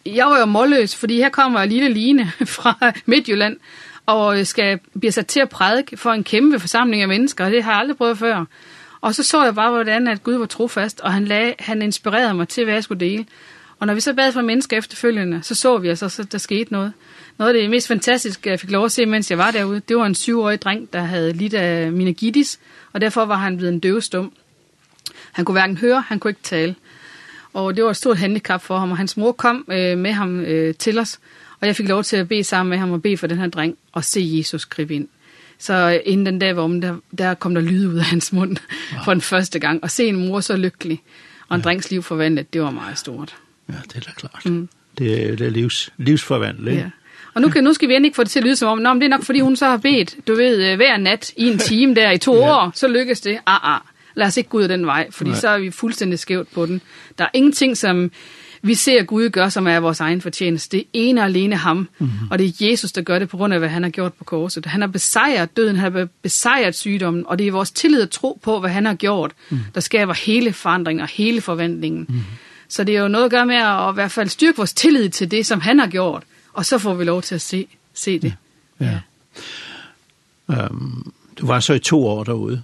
[0.06, 3.58] jeg var jo målløs, fordi her kommer en lille Line fra Midtjylland,
[4.06, 7.64] og skal, blive sat til at prædike for en kæmpe forsamling af mennesker, og det
[7.64, 8.46] har jeg aldrig prøvet før.
[9.02, 12.34] Og så så jeg bare, hvordan at Gud var trofast, og han, lag, han inspirerede
[12.34, 13.26] mig til, hvad jeg skulle dele.
[13.80, 16.74] Og når vi så bad for mennesker efterfølgende, så så vi altså, at der skete
[16.74, 16.94] noget.
[17.38, 19.98] Noget af det mest fantastiske, jeg fik lov at se, mens jeg var derude, det
[19.98, 22.60] var en syvårig dreng, der havde lidt af meningitis,
[22.94, 24.32] og derfor var han blevet en døvestum.
[25.32, 26.76] Han kunne hverken høre, han kunne ikke tale.
[27.56, 30.40] Og det var et stort handicap for ham, og hans mor kom øh, med ham
[30.40, 31.20] øh, til os.
[31.60, 33.48] Og jeg fik lov til at bede sammen med ham og bede for den her
[33.48, 35.08] dreng og se Jesus gribe ind.
[35.60, 38.58] Så inden den dag var om, der, der kom der lyd ud af hans mund
[38.94, 39.04] wow.
[39.04, 39.84] for den første gang.
[39.84, 41.04] Og se en mor så lykkelig
[41.48, 41.64] og en ja.
[41.64, 43.36] drengs liv forvandlet, det var meget stort.
[43.70, 44.46] Ja, det er da klart.
[44.46, 44.70] Mm.
[44.98, 46.76] Det, er, det er livs, livsforvandlet.
[46.76, 46.90] Ja.
[47.34, 48.78] Og nu, kan, nu skal vi endelig ikke få det til at lyde som om,
[48.78, 51.48] Nå, men det er nok fordi hun så har bedt, du ved, hver nat i
[51.48, 52.52] en time der i to ja.
[52.52, 53.40] år, så lykkes det.
[53.46, 53.82] Ah, ah
[54.16, 55.40] lad os ikke gå ud af den vej, fordi Nej.
[55.40, 56.82] så er vi fuldstændig skævt på den.
[57.18, 58.12] Der er ingenting, som
[58.62, 60.78] vi ser Gud gøre, som er vores egen fortjeneste.
[60.78, 62.28] Det er ene og alene ham, mm -hmm.
[62.32, 64.24] og det er Jesus, der gør det på grund af, hvad han har gjort på
[64.24, 64.66] korset.
[64.66, 68.40] Han har besejret døden, han har besejret sygdommen, og det er vores tillid og tro
[68.44, 69.60] på, hvad han har gjort, mm.
[69.76, 72.06] der skaber hele forandringen og hele forventningen.
[72.10, 72.22] Mm.
[72.68, 74.74] Så det er jo noget at gøre med at, at i hvert fald styrke vores
[74.74, 76.24] tillid til det, som han har gjort,
[76.54, 78.34] og så får vi lov til at se, se det.
[78.80, 78.86] Ja.
[78.86, 79.00] ja.
[80.50, 80.68] ja.
[80.68, 82.64] Um, du var så i to år derude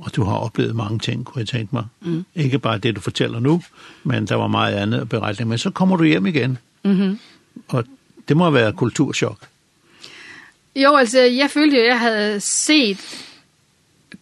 [0.00, 1.84] og du har oplevet mange ting, kunne jeg tænke mig.
[2.00, 2.24] Mm.
[2.34, 3.62] Ikke bare det, du fortæller nu,
[4.04, 5.48] men der var meget andet beretning.
[5.48, 7.16] Men så kommer du hjem igen, mm -hmm.
[7.68, 7.84] og
[8.28, 9.38] det må være kulturschok.
[10.76, 13.26] Jo, altså, jeg følte, jo, jeg havde set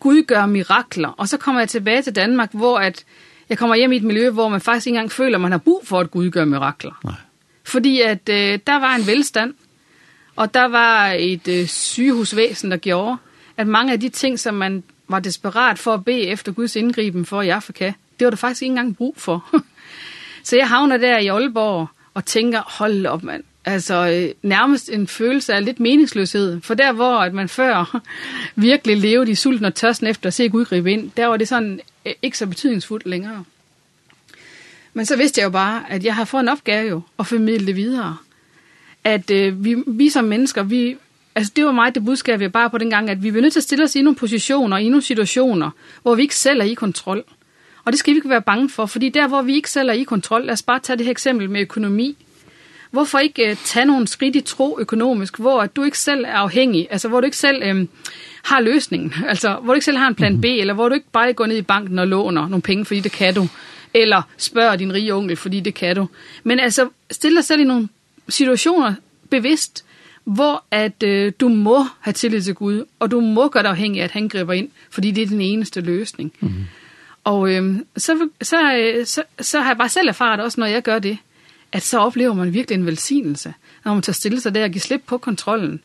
[0.01, 3.05] Gud gøre mirakler, og så kommer jeg tilbage til Danmark, hvor at
[3.49, 5.59] jeg kommer hjem i et miljø, hvor man faktisk ikke engang føler, at man har
[5.59, 7.01] brug for, at Gud gør mirakler.
[7.05, 7.14] Nej.
[7.64, 9.55] Fordi at øh, der var en velstand,
[10.37, 13.17] og der var et øh, sygehusvæsen, der gjorde,
[13.57, 17.27] at mange af de ting, som man var desperat for at bede efter Guds indgriben
[17.27, 19.51] for i Afrika, det var der faktisk ikke engang brug for.
[20.44, 25.55] så jeg havner der i Aalborg og tænker, hold op mand, altså nærmest en følelse
[25.55, 26.61] af lidt meningsløshed.
[26.61, 28.01] For der hvor at man før
[28.57, 31.49] virkelig levede i sulten og tørsten efter at se Gud gribe ind, der var det
[31.49, 31.81] sådan
[32.23, 33.44] ikke så betydningsfuldt længere.
[34.94, 37.66] Men så vidste jeg jo bare, at jeg har fået en opgave jo, at formidle
[37.66, 38.16] det videre.
[39.05, 40.97] At øh, vi, vi som mennesker, vi,
[41.38, 43.53] altså det var meget det budskab, jeg bare på den gang, at vi bliver nødt
[43.53, 45.70] til at stille os i nogle positioner, i nogle situationer,
[46.03, 47.24] hvor vi ikke selv er i kontrol.
[47.85, 49.92] Og det skal vi ikke være bange for, fordi der, hvor vi ikke selv er
[49.92, 52.16] i kontrol, lad os bare tage det her eksempel med økonomi.
[52.90, 56.33] Hvorfor ikke uh, tage nogle skridt i tro økonomisk, hvor at du ikke selv er
[56.33, 57.87] afhængig, altså hvor du ikke selv øh,
[58.42, 61.11] har løsningen, altså hvor du ikke selv har en plan B, eller hvor du ikke
[61.12, 63.48] bare går ned i banken og låner nogle penge, fordi det kan du,
[63.94, 66.09] eller spørger din rige onkel, fordi det kan du.
[66.44, 67.88] Men altså, stille dig selv i nogle
[68.29, 68.94] situationer
[69.31, 69.85] bevidst,
[70.29, 74.01] hvor at øh, du må have tillid til Gud, og du må gøre dig afhængig
[74.01, 76.33] af, at han griber ind, fordi det er den eneste løsning.
[76.41, 76.55] Mm.
[77.25, 80.83] Og øh, så, så, øh, så, så har jeg bare selv erfaret også, når jeg
[80.83, 81.19] gør det,
[81.73, 84.81] at så oplever man virkelig en velsignelse, når man tager stille sig der og giver
[84.81, 85.81] slip på kontrollen.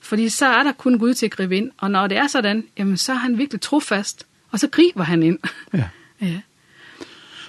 [0.00, 2.64] Fordi så er der kun Gud til at gribe ind, og når det er sådan,
[2.78, 5.38] jamen, så er han virkelig trofast, og så griber han ind.
[5.74, 5.84] Ja.
[6.26, 6.40] ja.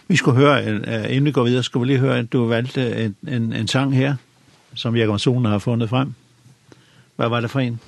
[0.07, 3.05] Vi skulle høre, en, inden vi går videre, skulle vi lige høre, at du valgte
[3.05, 4.15] en, en, en sang her,
[4.75, 6.13] som Jakob Solen har fundet frem.
[7.17, 7.79] Hvad var det for en?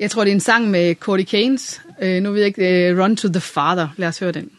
[0.00, 1.80] Jeg tror, det er en sang med Cody Keynes.
[2.02, 3.88] Uh, nu ved jeg ikke, uh, Run to the Father.
[3.96, 4.50] Lad os høre den.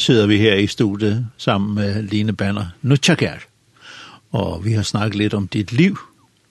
[0.00, 3.34] sidder vi her i studiet sammen med Line Banner Nutschakær.
[4.30, 5.98] Og vi har snakket lidt om dit liv,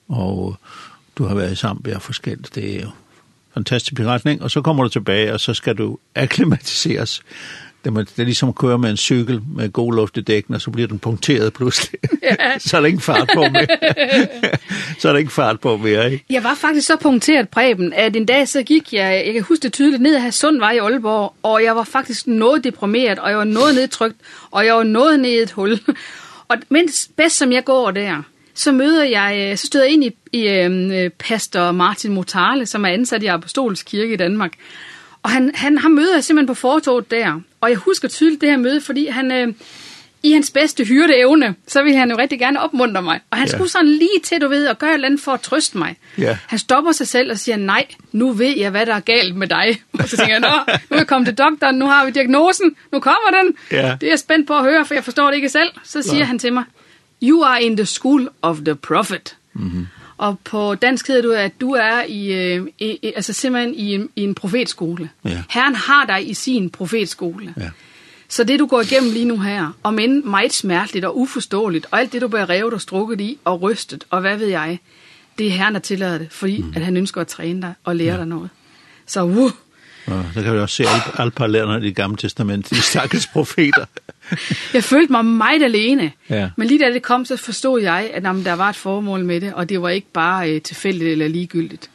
[0.08, 0.56] og
[1.16, 2.54] du har været sammen med forskelligt.
[2.54, 2.90] Det er jo
[3.54, 7.22] fantastisk beretning, og så kommer du tilbage, og så skal du akklimatiseres
[7.84, 10.60] det, det er ligesom at køre med en cykel med god luft i dækken, og
[10.60, 12.00] så bliver den punkteret pludselig.
[12.22, 12.58] Ja.
[12.58, 13.66] så er der ikke fart på mere.
[14.98, 16.24] så er der ikke fart på mere, ikke?
[16.30, 19.62] Jeg var faktisk så punkteret, Preben, at en dag så gik jeg, jeg kan huske
[19.62, 23.38] det tydeligt, ned ad Sundvej i Aalborg, og jeg var faktisk noget deprimeret, og jeg
[23.38, 24.16] var noget nedtrykt,
[24.50, 25.80] og jeg var noget ned i et hul.
[26.48, 28.22] og mens bedst som jeg går der,
[28.54, 32.88] så møder jeg, så støder jeg ind i, i øh, pastor Martin Motale, som er
[32.88, 34.52] ansat i Apostolsk Kirke i Danmark.
[35.22, 38.48] Og han, han, han møder jeg simpelthen på fortoget der, Og jeg husker tydeligt det
[38.48, 39.32] her møde, fordi han...
[39.32, 39.54] Øh,
[40.22, 43.20] i hans bedste hyrdeevne, så ville han jo rigtig gerne opmuntre mig.
[43.30, 43.50] Og han yeah.
[43.50, 45.96] skulle sådan lige til, du ved, at gøre et eller andet for at trøste mig.
[46.18, 46.36] Yeah.
[46.46, 49.46] Han stopper sig selv og siger, nej, nu ved jeg, hvad der er galt med
[49.46, 49.82] dig.
[49.92, 52.76] Og så tænker jeg, nå, nu er jeg kommet til doktoren, nu har vi diagnosen,
[52.92, 53.54] nu kommer den.
[53.72, 54.00] Yeah.
[54.00, 55.70] Det er jeg spændt på at høre, for jeg forstår det ikke selv.
[55.84, 56.24] Så siger no.
[56.24, 56.64] han til mig,
[57.22, 59.36] you are in the school of the prophet.
[59.52, 59.99] Mm -hmm.
[60.20, 64.08] Og på dansk hedder du, at du er i, øh, i, altså simpelthen i en,
[64.16, 65.10] i en profetskole.
[65.24, 65.42] Ja.
[65.50, 67.54] Herren har dig i sin profetskole.
[67.56, 67.70] Ja.
[68.28, 72.00] Så det, du går igennem lige nu her, om end meget smerteligt og uforståeligt, og
[72.00, 74.78] alt det, du bliver revet og strukket i og rystet, og hvad ved jeg,
[75.38, 76.72] det er Herren, der tillader det, fordi mm.
[76.76, 78.16] at han ønsker at træne dig og lære ja.
[78.16, 78.50] dig noget.
[79.06, 79.50] Så, uh.
[80.08, 83.26] Ja, der kan vi også se alle, alle parallellerne i det gamle testament, de stakkels
[83.26, 83.84] profeter.
[84.74, 86.12] jeg følte mig meget alene.
[86.30, 86.50] Ja.
[86.56, 89.40] Men lige da det kom, så forstod jeg, at jamen, der var et formål med
[89.40, 91.90] det, og det var ikke bare øh, tilfældigt eller ligegyldigt.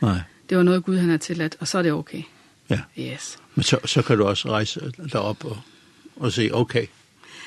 [0.00, 0.18] Nej.
[0.48, 2.22] Det var noget Gud han har tilladt, og så er det okay.
[2.70, 2.80] Ja.
[2.98, 3.38] Yes.
[3.54, 5.58] Men så, så kan du også rejse derop og,
[6.16, 6.86] og se, okay,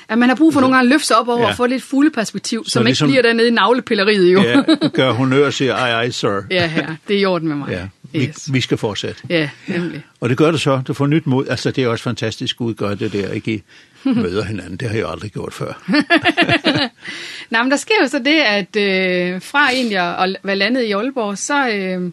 [0.08, 1.48] at man har brug for nogle gange at løfte sig op over ja.
[1.48, 4.42] og få lidt fulde perspektiv, så, man ligesom, ikke bliver dernede i navlepilleriet jo.
[4.42, 4.62] ja,
[4.94, 6.40] gør honør og siger, ej, ej, sir.
[6.50, 7.70] ja, ja, det er i orden med mig.
[7.70, 7.88] Ja.
[8.16, 8.48] Yes.
[8.48, 9.22] Vi, vi skal fortsætte.
[9.28, 10.02] Ja, nemlig.
[10.20, 11.46] Og det gør det så, du får nyt mod.
[11.48, 13.52] Altså, det er også fantastisk Gud gør det der, ikke?
[13.52, 13.62] I
[14.04, 14.76] møder hinanden.
[14.76, 15.82] Det har jeg aldrig gjort før.
[17.50, 20.92] Nej, men der sker jo så det, at øh, fra egentlig at være landet i
[20.92, 21.68] Aalborg, så...
[21.68, 22.10] Øh,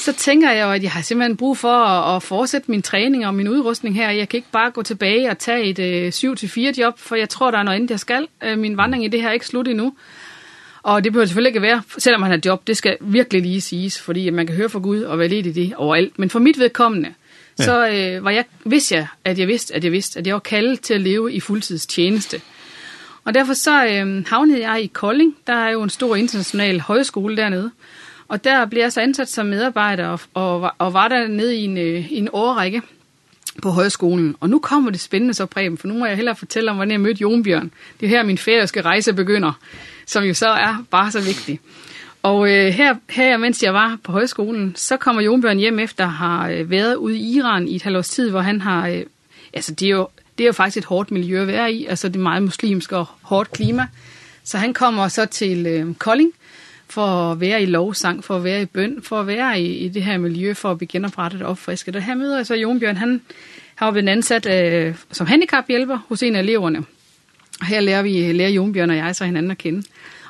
[0.00, 3.26] så tænker jeg jo, at jeg har simpelthen brug for at, at fortsætte min træning
[3.26, 4.10] og min udrustning her.
[4.10, 7.50] Jeg kan ikke bare gå tilbage og tage et øh, 7-4 job, for jeg tror,
[7.50, 8.26] der er noget andet, jeg skal.
[8.44, 9.94] Øh, min vandring i det her er ikke slut endnu.
[10.82, 14.00] Og det behøver selvfølgelig ikke være, selvom han har job, det skal virkelig lige siges,
[14.00, 16.18] fordi man kan høre fra Gud og være lidt i det overalt.
[16.18, 17.14] Men for mit vedkommende,
[17.58, 17.64] ja.
[17.64, 20.40] så øh, var jeg, vidste jeg, at jeg vidste, at jeg vidste, at jeg var
[20.40, 22.40] kaldet til at leve i fuldtidstjeneste.
[23.24, 25.36] Og derfor så øh, havnede jeg i Kolding.
[25.46, 27.70] Der er jo en stor international højskole dernede.
[28.30, 31.64] Og der blev jeg så ansat som medarbejder, og, og, og var der nede i
[31.64, 32.82] en, i en årrække
[33.62, 34.36] på højskolen.
[34.40, 36.92] Og nu kommer det spændende så, Preben, for nu må jeg hellere fortælle om, hvordan
[36.92, 37.70] jeg mødte Jonbjørn.
[38.00, 39.52] Det er her, min færøske rejse begynder,
[40.06, 41.60] som jo så er bare så vigtig.
[42.22, 46.12] Og øh, her, her, mens jeg var på højskolen, så kommer Jonbjørn hjem efter at
[46.12, 48.88] have været ude i Iran i et halvt års tid, hvor han har...
[48.88, 49.02] Øh,
[49.52, 51.86] altså, det er, jo, det er jo faktisk et hårdt miljø at være i.
[51.86, 53.86] Altså, det er meget muslimsk og hårdt klima.
[54.44, 56.32] Så han kommer så til øh, Kolding,
[56.92, 59.88] for at være i lovsang, for at være i bøn, for at være i, i
[59.88, 61.96] det her miljø, for at blive genoprettet og opfrisket.
[61.96, 63.20] Og her møder jeg så Jon Bjørn, han
[63.74, 66.78] har været ansat øh, som handicaphjælper hos en af eleverne.
[67.60, 69.82] Og her lærer, vi, lærer Jon Bjørn og jeg så hinanden at kende.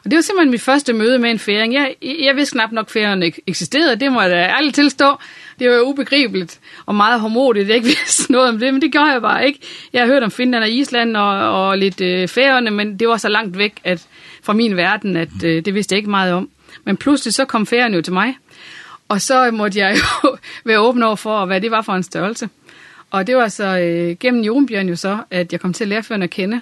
[0.04, 1.74] Og det var simpelthen mit første møde med en færing.
[1.74, 3.96] Jeg, jeg vidste knap nok, færingerne eksisterede.
[3.96, 5.16] Det må jeg da ærligt tilstå.
[5.58, 7.68] Det var jo ubegribeligt og meget hormodigt.
[7.68, 9.60] Jeg ikke vidste noget om det, men det gjorde jeg bare ikke.
[9.92, 13.16] Jeg har hørt om Finland og Island og, og lidt øh, færerne, men det var
[13.16, 14.06] så langt væk, at
[14.42, 16.48] fra min verden, at øh, det vidste jeg ikke meget om.
[16.84, 18.36] Men pludselig så kom ferien jo til mig,
[19.08, 22.48] og så måtte jeg jo være åben over for, hvad det var for en størrelse.
[23.10, 26.22] Og det var så øh, gennem Jonbjørn jo så, at jeg kom til at lærføren
[26.22, 26.60] at kende.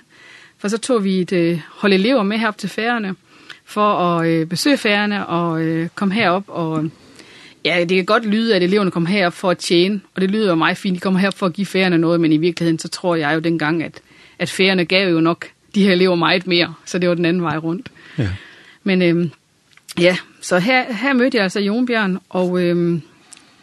[0.58, 3.14] For så tog vi et øh, hold elever med herop til færgerne,
[3.64, 6.44] for at øh, besøge færgerne og øh, komme herop.
[6.46, 6.90] Og
[7.64, 10.48] ja, det kan godt lyde, at eleverne kommer herop for at tjene, og det lyder
[10.48, 12.88] jo meget fint, de kommer herop for at give færgerne noget, men i virkeligheden så
[12.88, 14.00] tror jeg jo dengang, at,
[14.38, 17.42] at færgerne gav jo nok de her lever meget mere, så det var den anden
[17.42, 17.90] vej rundt.
[18.18, 18.28] Ja.
[18.84, 19.30] Men øhm,
[20.00, 23.02] ja, så her, her mødte jeg altså Jonbjørn, og øhm,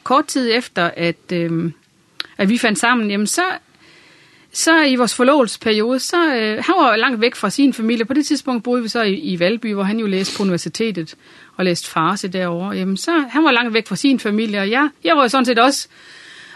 [0.03, 1.73] kort tid efter, at, øhm,
[2.37, 3.43] at vi fandt sammen, jamen så,
[4.51, 8.05] så i vores forlovelsesperiode, så øh, han var langt væk fra sin familie.
[8.05, 11.15] På det tidspunkt boede vi så i, i Valby, hvor han jo læste på universitetet
[11.55, 12.71] og læste farse derovre.
[12.71, 15.59] Jamen så, han var langt væk fra sin familie, og jeg, jeg var sådan set
[15.59, 15.87] også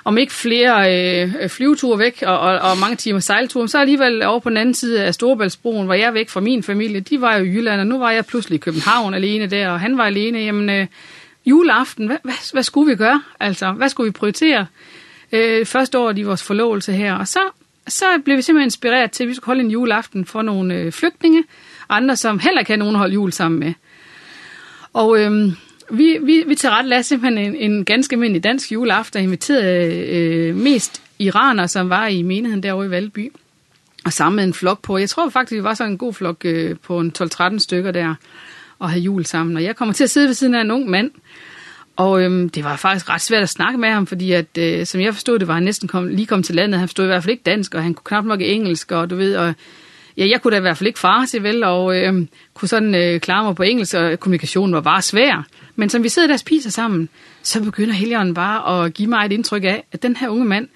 [0.09, 4.39] om ikke flere øh, flyveture væk og, og, og mange timer sejlture, så alligevel over
[4.39, 7.35] på den anden side af Storebæltsbroen, hvor jeg er væk fra min familie, de var
[7.35, 10.03] jo i Jylland, og nu var jeg pludselig i København alene der, og han var
[10.03, 10.39] alene.
[10.39, 10.87] Jamen, øh,
[11.45, 13.23] juleaften, hvad, hvad, hvad skulle vi gøre?
[13.39, 14.65] Altså, hvad skulle vi prioritere?
[15.31, 17.39] Øh, første år i vores forlovelse her, og så,
[17.87, 20.91] så blev vi simpelthen inspireret til, at vi skulle holde en juleaften for nogle øh,
[20.91, 21.43] flygtninge,
[21.89, 23.73] andre som heller kan nogen holde jul sammen med.
[24.93, 25.19] Og...
[25.19, 25.51] Øh,
[25.91, 30.55] vi, vi, vi tager ret lad simpelthen en, en ganske almindelig dansk juleaften, inviterede øh,
[30.55, 33.31] mest iraner, som var i menigheden derovre i Valby,
[34.05, 34.97] og samlede en flok på.
[34.97, 38.15] Jeg tror faktisk, vi var så en god flok øh, på en 12-13 stykker der,
[38.79, 39.57] og have jul sammen.
[39.57, 41.11] Og jeg kommer til at sidde ved siden af en ung mand,
[41.95, 45.01] Og øhm, det var faktisk ret svært at snakke med ham, fordi at, øh, som
[45.01, 46.79] jeg forstod det, var han næsten kom, lige kommet til landet.
[46.79, 49.15] Han forstod i hvert fald ikke dansk, og han kunne knap nok engelsk, og du
[49.15, 49.53] ved, og
[50.17, 52.95] ja, jeg kunne da i hvert fald ikke fare sig vel, og øh, kunne sådan
[52.95, 55.47] øh, klare mig på engelsk, og kommunikationen var bare svær.
[55.79, 57.09] Men som vi sidder der og spiser sammen,
[57.43, 60.67] så begynder Helion bare at give mig et indtryk af, at den her unge mand,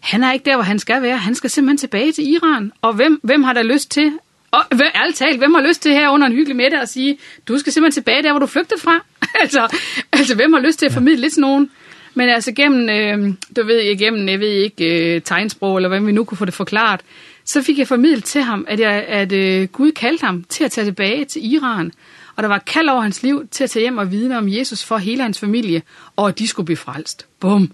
[0.00, 1.16] han er ikke der, hvor han skal være.
[1.18, 2.72] Han skal simpelthen tilbage til Iran.
[2.82, 4.12] Og hvem, hvem har der lyst til,
[4.50, 7.18] og hvem, ærligt talt, hvem har lyst til her under en hyggelig middag at sige,
[7.48, 9.04] du skal simpelthen tilbage der, hvor du flygtede fra?
[9.42, 9.76] altså,
[10.12, 11.70] altså, hvem har lyst til at formidle lidt sådan nogen?
[12.14, 16.12] Men altså gennem, øh, du ved, igennem, jeg ved ikke, øh, tegnsprog, eller hvem vi
[16.12, 17.00] nu kunne få det forklaret,
[17.44, 20.70] så fik jeg formidlet til ham, at, jeg, at øh, Gud kaldte ham til at
[20.70, 21.92] tage tilbage til Iran
[22.36, 24.84] og der var kald over hans liv til at tage hjem og vidne om Jesus
[24.84, 25.82] for hele hans familie,
[26.16, 27.26] og at de skulle blive frelst.
[27.40, 27.72] Bum!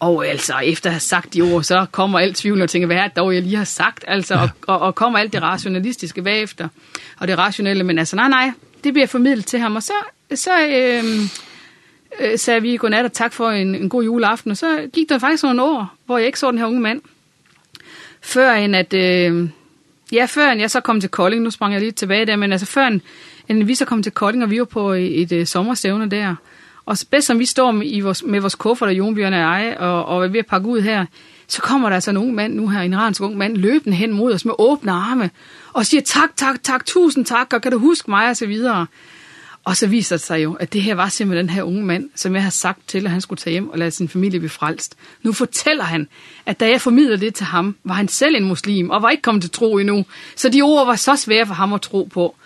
[0.00, 2.96] Og altså, efter at have sagt de ord, så kommer alt tvivl og tænker, hvad
[2.96, 4.04] er det dog, jeg lige har sagt?
[4.08, 4.40] Altså, ja.
[4.40, 6.68] og, og, og kommer alt det rationalistiske bagefter,
[7.18, 8.52] og det rationelle, men altså, nej, nej,
[8.84, 9.92] det bliver formidlet til ham, og så,
[10.34, 11.04] så øh,
[12.20, 15.18] øh, sagde vi godnat og tak for en, en god juleaften, og så gik der
[15.18, 17.00] faktisk nogle år, hvor jeg ikke så den her unge mand,
[18.20, 18.94] før en at...
[18.94, 19.48] Øh,
[20.12, 22.66] Ja, før jeg så kom til Kolding, nu sprang jeg lige tilbage der, men altså
[22.66, 22.98] før
[23.54, 26.34] Men vi så kom til Kolding, og vi var på et, et sommerstævne der.
[26.86, 29.76] Og så bedst som vi står med, i vores, med vores kufferter, Jonbjørn og jeg,
[29.78, 31.06] og, og er ved at pakke ud her,
[31.48, 34.12] så kommer der altså en ung mand nu her, en iransk ung mand, løbende hen
[34.12, 35.30] mod os med åbne arme,
[35.72, 38.86] og siger tak, tak, tak, tusind tak, og kan du huske mig, og så videre.
[39.64, 42.10] Og så viser det sig jo, at det her var simpelthen den her unge mand,
[42.14, 44.50] som jeg har sagt til, at han skulle tage hjem og lade sin familie blive
[44.50, 44.96] frelst.
[45.22, 46.08] Nu fortæller han,
[46.46, 49.22] at da jeg formidlede det til ham, var han selv en muslim og var ikke
[49.22, 50.04] kommet til tro endnu.
[50.36, 52.36] Så de ord var så svære for ham at tro på.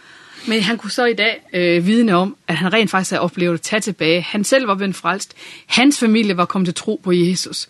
[0.48, 3.54] Men han kunne så i dag øh, vidne om, at han rent faktisk havde oplevet
[3.54, 4.22] at tage tilbage.
[4.22, 5.34] Han selv var blevet frelst.
[5.66, 7.68] Hans familie var kommet til tro på Jesus.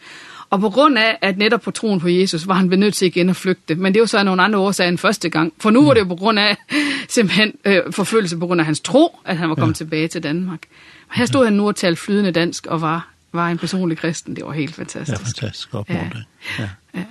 [0.50, 3.06] Og på grund af, at netop på troen på Jesus, var han blevet nødt til
[3.06, 3.74] igen at flygte.
[3.74, 5.52] Men det var så nogle andre årsager end første gang.
[5.60, 6.56] For nu var det jo på grund af
[7.08, 9.84] simpelthen øh, forfølgelse på grund af hans tro, at han var kommet ja.
[9.84, 10.60] tilbage til Danmark.
[11.08, 14.36] Og her stod han nu og talte flydende dansk og var, var en personlig kristen.
[14.36, 15.20] Det var helt fantastisk.
[15.20, 15.70] Ja, fantastisk.
[15.70, 16.10] Godt Ja.
[16.58, 16.68] ja.
[16.94, 17.04] ja.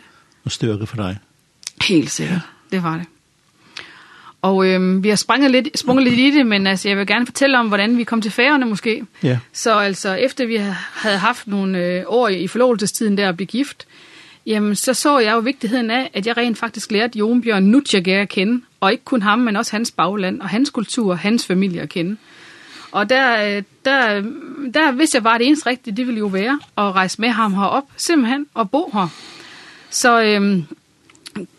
[0.43, 1.17] Og styrke for dig.
[1.87, 2.39] Helt sikkert.
[2.71, 2.75] Ja.
[2.75, 3.05] Det var det.
[4.43, 7.25] Og øhm, vi har sprunget lidt, sprunget lidt i det, men altså, jeg vil gerne
[7.25, 9.05] fortælle om, hvordan vi kom til færgerne måske.
[9.23, 9.39] Ja.
[9.53, 10.55] Så altså, efter vi
[10.93, 13.87] havde haft nogle øh, år i forlovelsestiden der at blive gift,
[14.45, 18.21] jamen, så så jeg jo vigtigheden af, at jeg rent faktisk lærte Jon Bjørn Nutjager
[18.21, 18.61] at kende.
[18.79, 21.89] Og ikke kun ham, men også hans bagland og hans kultur og hans familie at
[21.89, 22.17] kende.
[22.91, 24.21] Og der, der,
[24.73, 27.29] der vidste jeg bare, at det eneste rigtige, det ville jo være at rejse med
[27.29, 29.07] ham herop, simpelthen, og bo her.
[29.89, 30.65] Så øhm,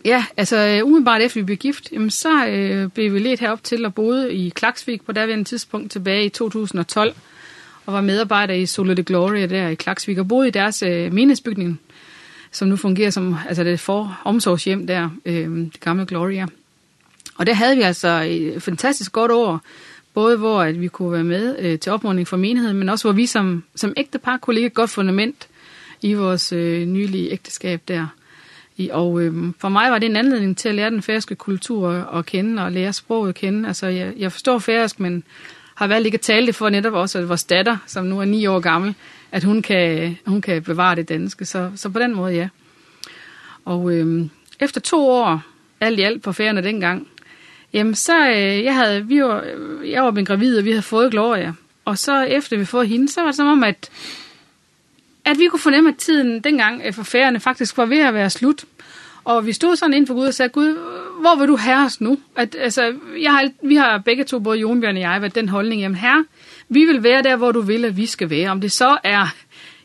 [0.05, 3.85] Ja, altså umiddelbart efter vi blev gift, jamen, så øh, blev vi lidt herop til
[3.85, 7.15] og boede i Klaksvik på daværende tidspunkt tilbage i 2012
[7.87, 11.13] og var medarbejder i Solo de Gloria der i Klaksvik og boede i deres øh,
[11.13, 11.81] menighedsbygning,
[12.53, 16.47] som nu fungerer som altså det for omsorgshjem der, øh, det gamle Gloria.
[17.37, 19.61] Og der havde vi altså et fantastisk godt år,
[20.15, 23.13] både hvor at vi kunne være med øh, til opmuntring for menigheden, men også hvor
[23.13, 25.49] vi som, som ægte par kunne lægge et godt fundament
[26.03, 28.07] i vores øh, nylige ægteskab der.
[28.77, 31.91] I, og øh, for mig var det en anledning til at lære den færøske kultur
[31.91, 33.69] at kende og lære sproget at kende.
[33.69, 35.25] Altså, jeg, jeg forstår færøsk, men
[35.75, 38.25] har valgt ikke at tale det for netop også, at vores datter, som nu er
[38.25, 38.95] ni år gammel,
[39.33, 41.45] at hun kan, hun kan bevare det danske.
[41.45, 42.49] Så, så på den måde, ja.
[43.65, 44.27] Og øh,
[44.61, 45.43] efter to år,
[45.81, 47.09] alt i alt på færgerne dengang,
[47.73, 49.45] jamen så, øh, jeg havde, vi var,
[49.85, 51.53] jeg var blevet gravid, og vi havde fået Gloria.
[51.85, 53.91] Og så efter vi fået hende, så var det som om, at
[55.25, 58.65] at vi kunne fornemme, at tiden dengang for færerne faktisk var ved at være slut.
[59.25, 60.79] Og vi stod sådan inden for Gud og sagde, Gud,
[61.21, 62.19] hvor vil du herre os nu?
[62.37, 65.81] At, altså, jeg har, vi har begge to, både Jonbjørn og jeg, været den holdning,
[65.81, 66.25] jamen herre,
[66.69, 68.51] vi vil være der, hvor du vil, at vi skal være.
[68.51, 69.35] Om det så er,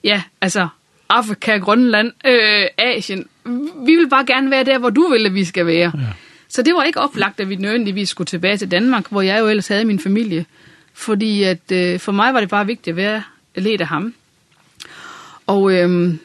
[0.03, 0.67] ja, altså,
[1.09, 3.27] Afrika, Grønland, øh, Asien.
[3.85, 5.91] Vi vil bare gerne være der, hvor du vil, at vi skal være.
[5.95, 6.07] Ja.
[6.47, 9.47] Så det var ikke oplagt, at vi nødvendigvis skulle tilbage til Danmark, hvor jeg jo
[9.47, 10.45] ellers havde min familie.
[10.93, 13.23] Fordi at, øh, for mig var det bare vigtigt at være
[13.55, 14.13] ledt af ham.
[15.49, 16.19] Og øhm,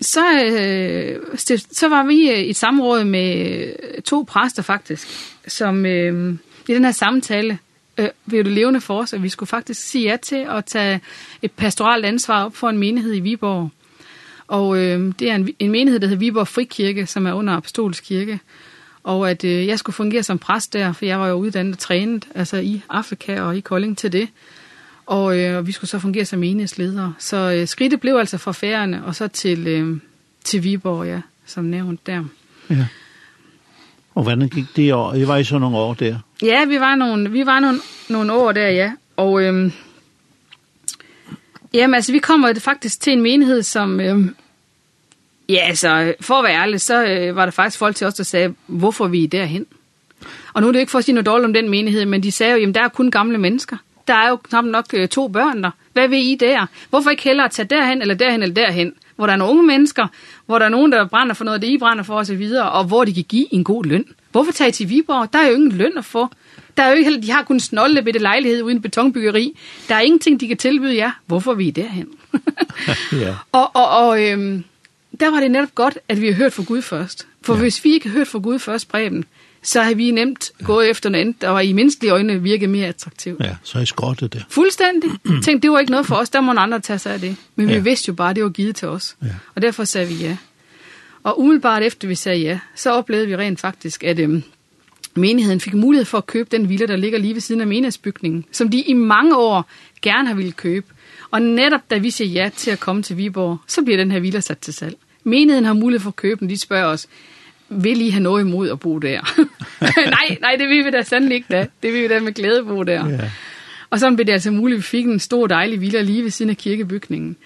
[0.00, 1.38] så, øh,
[1.72, 5.08] så var vi i et samråd med to præster faktisk,
[5.46, 6.34] som øh,
[6.68, 7.58] i den her samtale
[7.98, 11.00] øh, blev det levende for os, at vi skulle faktisk sige ja til at tage
[11.42, 13.70] et pastoralt ansvar op for en menighed i Viborg.
[14.46, 18.04] Og øh, det er en, en menighed, der hedder Viborg Frikirke, som er under apostolsk
[18.04, 18.40] kirke.
[19.02, 21.78] Og at øh, jeg skulle fungere som præst der, for jeg var jo uddannet og
[21.78, 24.28] trænet altså i Afrika og i Kolding til det
[25.10, 27.12] og, øh, vi skulle så fungere som enhedsleder.
[27.18, 29.96] Så øh, skridtet blev altså fra færerne og så til, øh,
[30.44, 32.24] til Viborg, ja, som nævnt der.
[32.70, 32.86] Ja.
[34.14, 35.14] Og hvordan gik det år?
[35.14, 36.18] I var i så nogle år der?
[36.42, 38.92] Ja, vi var nogle, vi var nogle, nogle år der, ja.
[39.16, 39.72] Og øh,
[41.74, 44.00] jamen, altså, vi kommer faktisk til en menighed, som...
[44.00, 44.26] Øh,
[45.48, 48.24] ja, altså, for at være ærlig, så øh, var der faktisk folk til os, der
[48.24, 49.66] sagde, hvorfor vi er derhen?
[50.52, 52.32] Og nu er det ikke for at sige noget dårligt om den menighed, men de
[52.32, 53.76] sagde jo, jamen, der er kun gamle mennesker
[54.08, 55.70] der er jo knap nok to børn der.
[55.92, 56.66] Hvad vil I der?
[56.90, 58.92] Hvorfor ikke hellere tage derhen, eller derhen, eller derhen?
[59.16, 60.06] Hvor der er nogle unge mennesker,
[60.46, 62.84] hvor der er nogen, der brænder for noget, det I brænder for osv., og, og
[62.84, 64.04] hvor de kan give en god løn.
[64.32, 65.32] Hvorfor tage til Viborg?
[65.32, 66.28] Der er jo ingen løn at få.
[66.76, 69.58] Der er jo ikke, de har kun snolde ved det lejlighed uden betonbyggeri.
[69.88, 71.10] Der er ingenting, de kan tilbyde jer.
[71.26, 72.08] Hvorfor vi er derhen?
[73.22, 73.34] ja.
[73.52, 74.64] Og, og, og øhm,
[75.20, 77.26] der var det netop godt, at vi har hørt fra Gud først.
[77.42, 77.60] For ja.
[77.60, 79.24] hvis vi ikke har hørt fra Gud først, Breben,
[79.62, 83.40] så har vi nemt gået efter noget andet, var i menneskelige øjne virke mere attraktivt.
[83.40, 84.44] Ja, så er I skrottet det.
[84.48, 85.10] Fuldstændig.
[85.44, 87.36] Tænk, det var ikke noget for os, der må andre tage sig af det.
[87.56, 89.16] Men vi vidste jo bare, det var givet til os.
[89.22, 89.28] Ja.
[89.54, 90.36] Og derfor sagde vi ja.
[91.22, 94.42] Og umiddelbart efter vi sagde ja, så oplevede vi rent faktisk, at øhm,
[95.16, 98.44] menigheden fik mulighed for at købe den villa, der ligger lige ved siden af menighedsbygningen,
[98.52, 99.70] som de i mange år
[100.02, 100.86] gerne har ville købe.
[101.30, 104.20] Og netop da vi siger ja til at komme til Viborg, så bliver den her
[104.20, 104.96] villa sat til salg.
[105.24, 106.50] Menigheden har mulighed for at købe den.
[106.50, 107.06] De spørger os,
[107.70, 109.20] vil I have noget imod at bo der?
[110.10, 111.66] nej, nej, det vil vi da sandelig ikke da.
[111.82, 113.08] Det vil vi da med glæde bo der.
[113.08, 113.30] Yeah.
[113.90, 116.50] Og sådan blev det altså muligt, vi fik en stor dejlig villa lige ved siden
[116.50, 117.36] af kirkebygningen.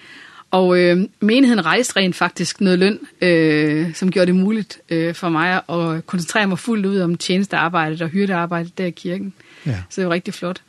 [0.51, 5.29] Og øh, menigheden rejste rent faktisk noget løn, øh, som gjorde det muligt øh, for
[5.29, 9.33] mig at koncentrere mig fuldt ud om tjenestearbejdet og hyrdearbejdet der i kirken.
[9.65, 9.77] Ja.
[9.89, 10.61] Så det var rigtig flot.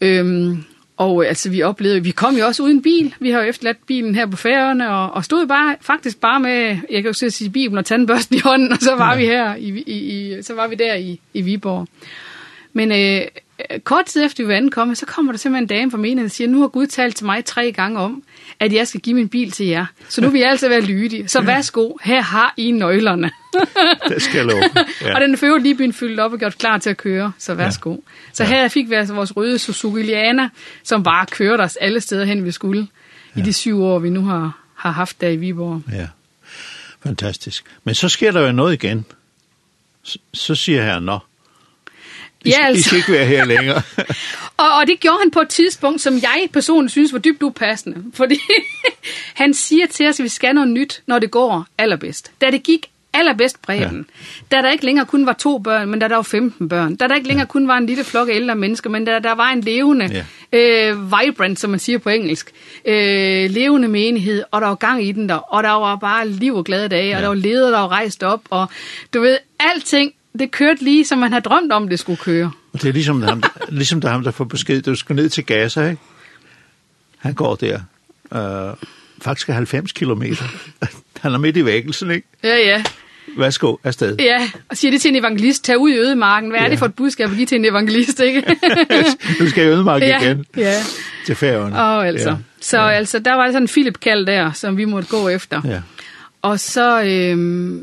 [0.00, 0.64] Øhm,
[0.96, 3.14] Og altså, vi oplevede, vi kom jo også uden bil.
[3.20, 6.78] Vi har jo efterladt bilen her på færgerne, og, og stod bare, faktisk bare med,
[6.90, 9.18] jeg kan jo sige, bilen og tandbørsten i hånden, og så var ja.
[9.18, 11.88] vi her, i, i, i, så var vi der i, i Viborg.
[12.72, 13.28] Men øh,
[13.84, 16.30] kort tid efter vi var ankommet, så kommer der simpelthen en dame fra menigheden og
[16.30, 18.22] siger, nu har Gud talt til mig tre gange om,
[18.60, 19.86] at jeg skal give min bil til jer.
[20.08, 21.30] Så nu vil jeg altså være lydig.
[21.30, 23.30] Så værsgo, her har I nøglerne.
[24.08, 24.62] det skal jeg love.
[25.02, 25.14] Ja.
[25.14, 27.90] og den er lige byen fyldt op og gjort klar til at køre, så værsgo.
[27.90, 27.96] Ja.
[28.32, 28.48] Så ja.
[28.48, 30.48] her fik vi altså vores røde Suzuki Liana,
[30.82, 32.88] som bare kørte os alle steder hen, vi skulle,
[33.36, 33.40] ja.
[33.40, 35.82] i de syv år, vi nu har, har haft der i Viborg.
[35.92, 36.08] Ja,
[37.02, 37.64] fantastisk.
[37.84, 39.04] Men så sker der jo noget igen.
[40.02, 41.18] Så, så siger her, nå,
[42.46, 42.78] Yes.
[42.78, 43.82] I skal ikke være her længere.
[44.62, 48.04] og, og det gjorde han på et tidspunkt, som jeg personligt synes var dybt upassende.
[48.14, 48.40] Fordi
[49.34, 52.30] han siger til os, at vi skal noget nyt, når det går allerbedst.
[52.40, 52.86] Da det gik
[53.16, 54.06] allerbedst bredden,
[54.50, 54.56] ja.
[54.56, 57.08] da der ikke længere kun var to børn, men da der var 15 børn, da
[57.08, 57.52] der ikke længere ja.
[57.52, 60.58] kun var en lille flok af ældre mennesker, men da der var en levende, ja.
[60.58, 62.52] øh, vibrant, som man siger på engelsk,
[62.84, 66.54] øh, levende menighed, og der var gang i den der, og der var bare liv
[66.54, 67.16] og glade dage, ja.
[67.16, 68.66] og der var ledere, der var rejst op, og
[69.14, 72.50] du ved, alting det kørte lige, som man havde drømt om, det skulle køre.
[72.72, 75.44] Det er ligesom, der, ham, ligesom der ham, der får besked, du skal ned til
[75.44, 76.02] Gaza, ikke?
[77.18, 77.80] Han går der.
[78.34, 78.76] Øh,
[79.22, 80.22] faktisk 90 km.
[81.22, 82.26] han er midt i vækkelsen, ikke?
[82.44, 82.84] Ja, ja.
[83.36, 84.16] Værsgo, afsted.
[84.18, 86.50] Ja, og siger det til en evangelist, tag ud i ødemarken.
[86.50, 86.64] Hvad ja.
[86.64, 88.42] er det for et budskab at give til en evangelist, ikke?
[89.38, 90.20] du skal i ødemarken ja.
[90.20, 90.44] igen.
[90.56, 90.74] Ja.
[91.26, 91.78] Til færgerne.
[91.78, 92.30] Og altså.
[92.30, 92.36] Ja.
[92.60, 92.90] Så ja.
[92.90, 95.60] altså, der var sådan en Philip-kald der, som vi måtte gå efter.
[95.64, 95.80] Ja.
[96.42, 97.78] Og så, Øh,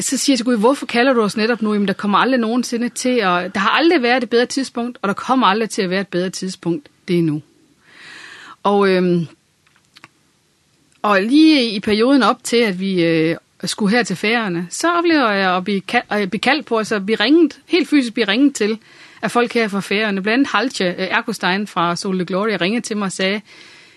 [0.00, 1.72] så siger jeg til Gud, hvorfor kalder du os netop nu?
[1.72, 5.08] Jamen, der kommer aldrig nogensinde til, og der har aldrig været et bedre tidspunkt, og
[5.08, 6.88] der kommer aldrig til at være et bedre tidspunkt.
[7.08, 7.42] Det er nu.
[8.62, 9.26] Og, øhm,
[11.02, 15.30] og lige i perioden op til, at vi øh, skulle her til færgerne, så oplever
[15.30, 18.54] jeg at blive, at blive kaldt på, altså at blive ringet, helt fysisk blive ringet
[18.54, 18.78] til,
[19.22, 20.22] af folk her fra færgerne.
[20.22, 23.40] Blandt andet Halche Erkostein fra Sol de Gloria ringede til mig og sagde,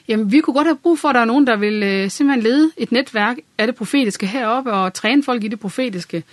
[0.10, 2.44] Jamen, vi kunne godt have brug for, at der er nogen, der vil øh, simpelthen
[2.44, 6.24] lede et netværk af det profetiske heroppe og træne folk i det profetiske.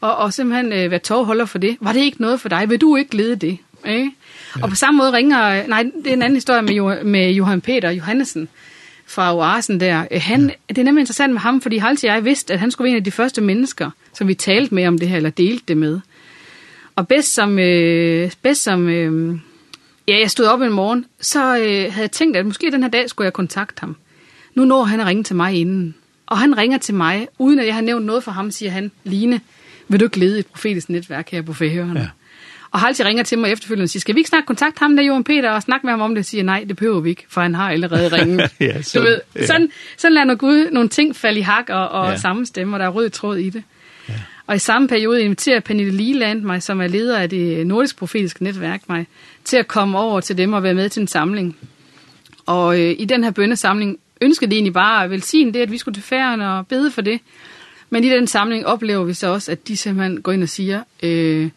[0.00, 1.76] Og, og simpelthen øh, være tovholder for det.
[1.80, 2.70] Var det ikke noget for dig?
[2.70, 3.58] Vil du ikke lede det?
[3.86, 4.10] Ikke?
[4.56, 4.62] Ja.
[4.62, 5.66] Og på samme måde ringer...
[5.66, 8.48] Nej, det er en anden historie med, jo, med Johan Peter Johannesen
[9.06, 10.18] fra Oasen der.
[10.18, 10.54] Han, ja.
[10.68, 12.90] Det er nemlig interessant med ham, fordi Hals og jeg vidste, at han skulle være
[12.90, 15.76] en af de første mennesker, som vi talte med om det her, eller delte det
[15.76, 16.00] med.
[16.96, 19.38] Og bedst som, øh, bedst som øh,
[20.08, 22.90] Ja, jeg stod op en morgen, så øh, havde jeg tænkt, at måske den her
[22.90, 23.96] dag skulle jeg kontakte ham.
[24.54, 25.94] Nu når han at ringe til mig inden.
[26.26, 28.90] Og han ringer til mig, uden at jeg har nævnt noget for ham, siger han,
[29.04, 29.40] Line,
[29.88, 32.00] vil du ikke lede et profetisk netværk her på Færøerne?
[32.00, 32.08] Ja.
[32.70, 35.02] Og Halsi ringer til mig efterfølgende og siger, skal vi ikke snakke kontakt ham der,
[35.02, 36.18] Johan Peter, og snakke med ham om det?
[36.18, 38.50] Og siger, nej, det behøver vi ikke, for han har allerede ringet.
[38.60, 39.46] ja, så, du ved, ja.
[39.46, 42.16] sådan, sådan lader Gud nogle ting falde i hak og, og ja.
[42.16, 43.62] sammenstemme, og der er rød tråd i det.
[44.08, 44.14] Ja.
[44.46, 48.44] Og i samme periode inviterer Pernille Liland mig, som er leder af det nordisk profetiske
[48.44, 49.06] netværk mig,
[49.44, 51.56] til at komme over til dem og være med til en samling.
[52.46, 55.78] Og øh, i den her bønnesamling ønskede de egentlig bare at velsigne det, at vi
[55.78, 57.20] skulle til færgen og bede for det.
[57.90, 60.82] Men i den samling oplever vi så også, at de simpelthen går ind og siger,
[61.02, 61.50] øh,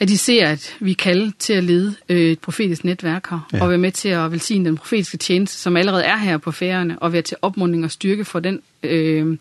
[0.00, 3.48] at de ser, at vi er kaldet til at lede øh, et profetisk netværk her,
[3.52, 3.62] ja.
[3.62, 6.98] og være med til at velsigne den profetiske tjeneste, som allerede er her på færgerne,
[6.98, 9.36] og være til opmuntring og styrke for den, øh,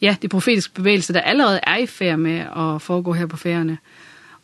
[0.00, 3.78] ja, det profetiske bevægelse, der allerede er i færd med at foregå her på færgerne.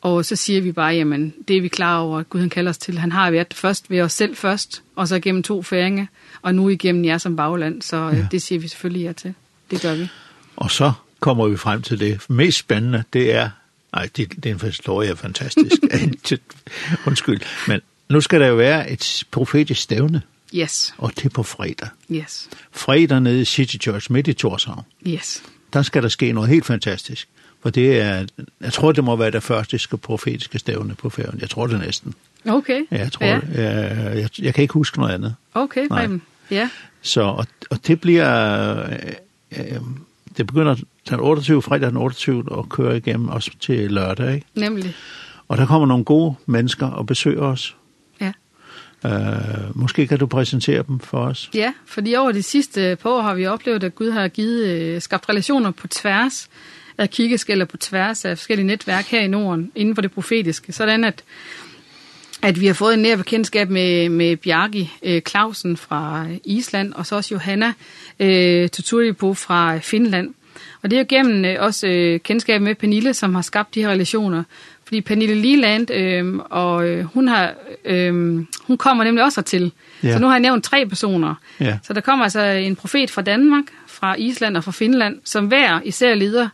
[0.00, 2.70] Og så siger vi bare, jamen, det er vi klar over, at Gud han kalder
[2.70, 2.98] os til.
[2.98, 6.08] Han har været først ved os selv først, og så gennem to færinge,
[6.42, 7.82] og nu igennem jer som bagland.
[7.82, 8.26] Så ja.
[8.30, 9.34] det siger vi selvfølgelig ja til.
[9.70, 10.08] Det gør vi.
[10.56, 13.50] Og så kommer vi frem til det mest spændende, det er,
[13.92, 15.82] nej, det, det er en historie er fantastisk,
[17.06, 20.22] undskyld, men nu skal der jo være et profetisk stævne.
[20.54, 20.94] Yes.
[20.98, 21.88] Og det er på fredag.
[22.12, 22.48] Yes.
[22.72, 24.82] Fredag nede i City Church midt i Torshavn.
[25.06, 25.42] Yes.
[25.72, 27.28] Der skal der ske noget helt fantastisk.
[27.60, 28.26] For det er,
[28.60, 31.40] jeg tror det må være det første profetiske stævne på færgen.
[31.40, 32.14] Jeg tror det næsten.
[32.48, 32.82] Okay.
[32.90, 33.40] Ja, jeg tror ja.
[33.40, 33.58] Det.
[33.58, 35.34] Jeg, jeg, jeg kan ikke huske noget andet.
[35.54, 36.08] Okay, Nej.
[36.50, 36.70] ja.
[37.02, 38.98] Så, og, og det bliver, øh,
[39.58, 39.80] øh,
[40.36, 40.74] det begynder
[41.08, 41.62] den 28.
[41.62, 42.44] fredag den 28.
[42.48, 44.46] og kører igennem os til lørdag, ikke?
[44.54, 44.94] Nemlig.
[45.48, 47.76] Og der kommer nogle gode mennesker og besøger os.
[48.20, 48.32] Ja.
[49.04, 51.50] Øh, måske kan du præsentere dem for os.
[51.54, 55.28] Ja, fordi over de sidste par år har vi oplevet, at Gud har givet, skabt
[55.28, 56.48] relationer på tværs
[56.98, 60.72] af kirkeskælder på tværs af forskellige netværk her i Norden inden for det profetiske.
[60.72, 61.24] Sådan at,
[62.42, 64.90] at vi har fået en nær bekendtskab med, med Bjarki
[65.28, 67.72] Clausen fra Island, og så også Johanna
[68.18, 70.34] eh, Tuturipo fra Finland.
[70.82, 73.88] Og det er jo gennem også øh, kendskab med Pernille, som har skabt de her
[73.88, 74.42] relationer.
[74.84, 78.14] Fordi Pernille Liland, øh, og øh, hun, har, øh,
[78.62, 79.72] hun kommer nemlig også hertil.
[80.02, 80.12] Ja.
[80.12, 81.34] Så nu har jeg nævnt tre personer.
[81.60, 81.78] Ja.
[81.82, 85.80] Så der kommer altså en profet fra Danmark, fra Island og fra Finland, som hver
[85.84, 86.48] især leder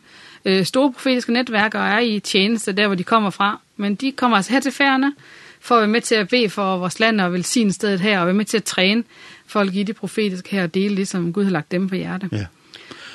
[0.45, 3.59] øh, store profetiske netværker er i tjeneste, der hvor de kommer fra.
[3.77, 5.13] Men de kommer altså her til færgerne,
[5.59, 8.25] for at være med til at bede for vores land og velsigne stedet her, og
[8.25, 9.03] være med til at træne
[9.47, 12.29] folk i det profetiske her og dele det, som Gud har lagt dem på hjerte.
[12.31, 12.45] Ja.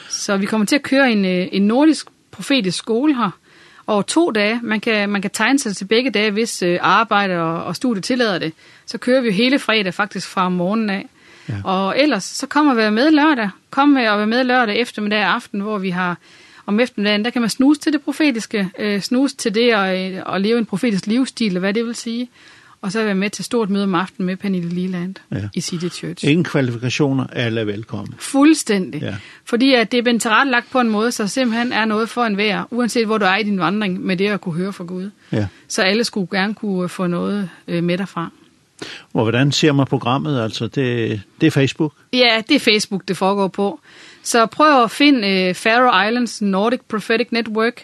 [0.09, 3.31] Så vi kommer til at køre en, en nordisk profetisk skole her,
[3.87, 4.61] over to dage.
[4.63, 8.03] Man kan, man kan tegne sig til begge dage, hvis øh, arbejde og, og studie
[8.03, 8.53] tillader det.
[8.87, 11.09] Så kører vi jo hele fredag faktisk fra morgenen af.
[11.49, 11.55] Ja.
[11.65, 13.51] Og ellers så kommer vi med lørdag.
[13.71, 16.17] Kom med og være med lørdag eftermiddag aften, hvor vi har
[16.67, 20.41] om eftermiddagen, der kan man snuse til det profetiske, øh, snuse til det at, at
[20.41, 22.29] leve en profetisk livsstil, hvad det vil sige.
[22.83, 25.49] Og så være med til stort møde om aftenen med Pernille Liland ja.
[25.55, 26.29] i City Church.
[26.29, 28.15] Ingen kvalifikationer, alle er velkommen.
[28.19, 29.03] Fuldstændig.
[29.03, 29.17] Ja.
[29.45, 32.65] Fordi at det er blevet tilrettelagt på en måde, så simpelthen er noget for enhver,
[32.71, 35.11] uanset hvor du er i din vandring, med det at kunne høre fra Gud.
[35.33, 35.47] Ja.
[35.69, 38.31] Så alle skulle gerne kunne få noget med derfra.
[39.15, 40.43] Og hvordan ser man programmet?
[40.43, 41.93] Altså, det, det er Facebook?
[42.13, 43.81] Ja, det er Facebook, det foregår på.
[44.23, 47.83] Så prøv at finde øh, Faroe Islands Nordic Prophetic Network.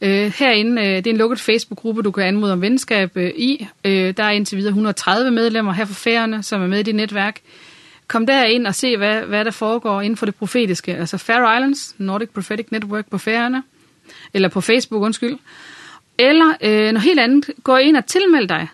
[0.00, 3.66] Øh, herinde, øh, det er en lukket Facebook-gruppe, du kan anmode om venskab øh, i.
[3.84, 6.94] Øh, der er indtil videre 130 medlemmer her fra færerne, som er med i det
[6.94, 7.40] netværk.
[8.08, 10.96] Kom derind og se, hvad, hvad der foregår inden for det profetiske.
[10.96, 13.62] Altså Faroe Islands Nordic Prophetic Network på færerne.
[14.34, 15.38] Eller på Facebook, undskyld.
[16.18, 18.68] Eller øh, noget helt andet, gå ind og tilmeld dig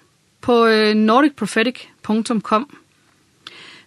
[0.49, 2.79] på øh, nordicprophetic.com.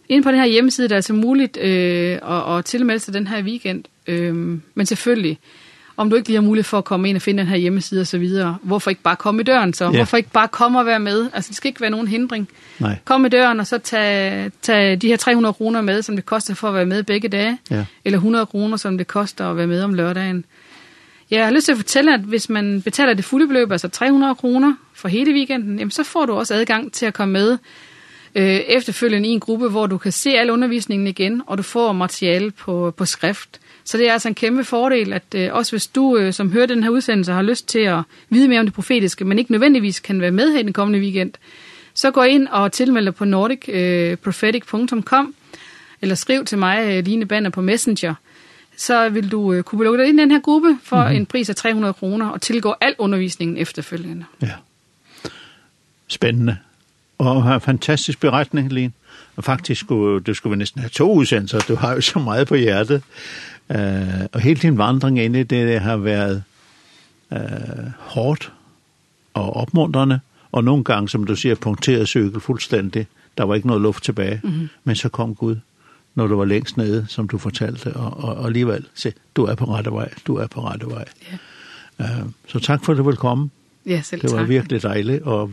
[0.10, 3.28] Inde på den her hjemmeside, der er så muligt øh, at, at tilmelde sig den
[3.28, 3.84] her weekend.
[4.08, 4.36] Øh,
[4.76, 5.40] men selvfølgelig,
[5.98, 8.02] om du ikke lige har mulighed for at komme ind og finde den her hjemmeside
[8.02, 9.84] og så videre, hvorfor ikke bare komme i døren så?
[9.84, 9.96] Yeah.
[9.96, 11.30] Hvorfor ikke bare komme og være med?
[11.34, 12.48] Altså, det skal ikke være nogen hindring.
[12.80, 12.98] Nej.
[13.06, 16.54] Kom i døren og så tag, tag de her 300 kroner med, som det koster
[16.54, 17.58] for at være med begge dage.
[17.72, 17.86] Yeah.
[18.06, 20.46] Eller 100 kroner, som det koster at være med om lørdagen.
[21.32, 23.88] Ja, jeg har lyst til at fortælle, at hvis man betaler det fulde beløb, altså
[23.88, 27.58] 300 kroner for hele weekenden, jamen så får du også adgang til at komme med
[28.36, 31.92] øh, efterfølgende i en gruppe, hvor du kan se al undervisningen igen, og du får
[31.92, 33.60] materiale på, på skrift.
[33.84, 36.66] Så det er altså en kæmpe fordel, at øh, også hvis du, øh, som hører
[36.66, 40.00] den her udsendelse, har lyst til at vide mere om det profetiske, men ikke nødvendigvis
[40.00, 41.32] kan være med her den kommende weekend,
[41.94, 45.34] så gå ind og tilmeld dig på nordicprophetic.com, øh,
[46.02, 48.14] eller skriv til mig, Line Banner, på Messenger,
[48.78, 51.16] så vil du kunne lukke dig ind i den her gruppe for mm -hmm.
[51.16, 54.26] en pris af 300 kroner og tilgå al undervisningen efterfølgende.
[54.42, 54.54] Ja.
[56.08, 56.58] Spændende.
[57.18, 58.94] Og en fantastisk beretning, Lene.
[59.36, 61.60] Og faktisk skulle du skulle næsten have to udsendelser.
[61.60, 63.04] Du har jo så meget på hjertet.
[63.70, 66.44] Eh uh, og hele din vandring ind i det, det har været
[67.32, 68.52] eh uh, hårdt
[69.34, 70.20] og opmuntrende
[70.52, 73.08] og nogle gange som du siger punkteret cykel fuldstændig.
[73.38, 74.68] Der var ikke noget luft tilbage, mm -hmm.
[74.84, 75.56] men så kom Gud
[76.16, 79.56] når du var længst nede, som du fortalte, og, og, og alligevel se, du er
[79.56, 81.06] på rette vej, du er på rette vej.
[81.32, 81.38] Ja.
[82.00, 83.50] Uh, så tak for, at du vil komme.
[83.86, 84.50] Ja, selv Det var tak.
[84.50, 85.52] virkelig dejligt, og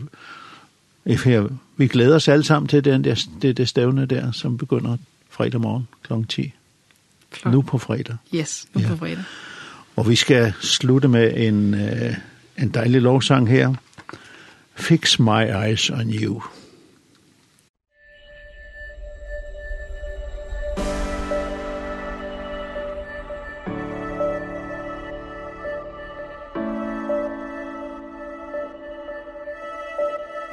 [1.05, 1.47] her,
[1.77, 4.97] vi glæder os alle sammen til den der, det, det stævne der, som begynder
[5.29, 6.13] fredag morgen kl.
[6.29, 6.53] 10.
[7.31, 7.51] Klar.
[7.51, 8.15] Nu på fredag.
[8.35, 8.87] Yes, nu ja.
[8.87, 9.23] på fredag.
[9.95, 12.15] Og vi skal slutte med en, uh,
[12.57, 13.73] en dejlig lovsang her.
[14.75, 16.41] Fix my eyes on you.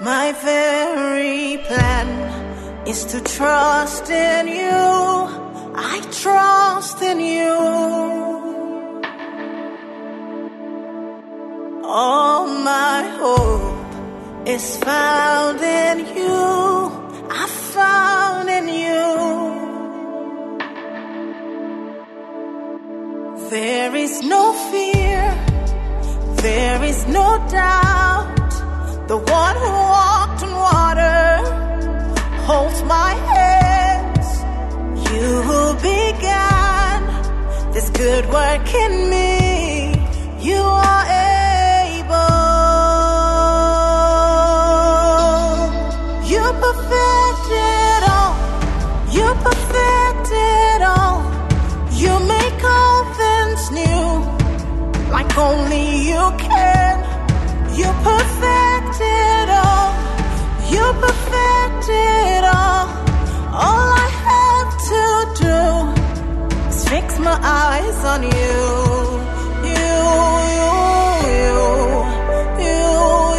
[0.07, 2.09] My very plan
[2.87, 4.87] is to trust in you.
[5.75, 7.57] I trust in you.
[11.83, 16.45] All my hope is found in you.
[17.43, 19.07] I found in you.
[23.51, 25.25] There is no fear.
[26.47, 28.46] There is no doubt.
[29.09, 31.39] The one who walked on water
[32.43, 34.29] holds my hands.
[35.13, 36.99] You who began
[37.73, 39.95] this good work in me.
[40.41, 41.07] You are
[41.87, 42.17] able.
[46.33, 48.35] You perfected all.
[49.17, 51.23] You perfected all.
[52.03, 54.07] You make all things new
[55.13, 56.97] Like only you can.
[57.79, 58.56] You perfect
[60.87, 61.89] you perfect
[62.55, 62.87] all.
[63.53, 65.03] I have to
[65.45, 65.59] do
[66.69, 68.59] is fix my eyes on you
[69.73, 69.97] you
[71.37, 72.85] you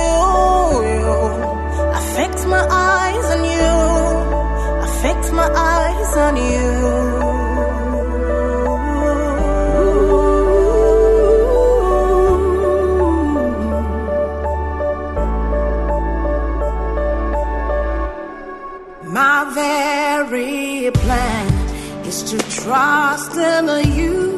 [0.07, 1.09] you.
[1.97, 3.75] I fix my eyes on you.
[4.85, 6.76] I fix my eyes on you.
[22.67, 24.35] trust in you.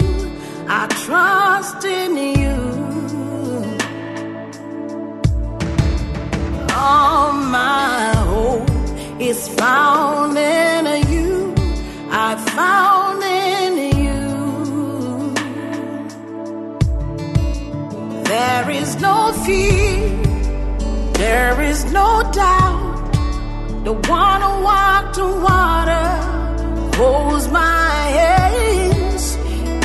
[0.67, 2.57] I trust in you.
[6.75, 8.69] All my hope
[9.19, 11.55] is found in you.
[12.11, 13.73] I found in
[14.05, 14.25] you.
[18.25, 20.09] There is no fear.
[21.13, 23.11] There is no doubt.
[23.85, 26.09] The one who walked on water
[26.95, 29.37] holds my hands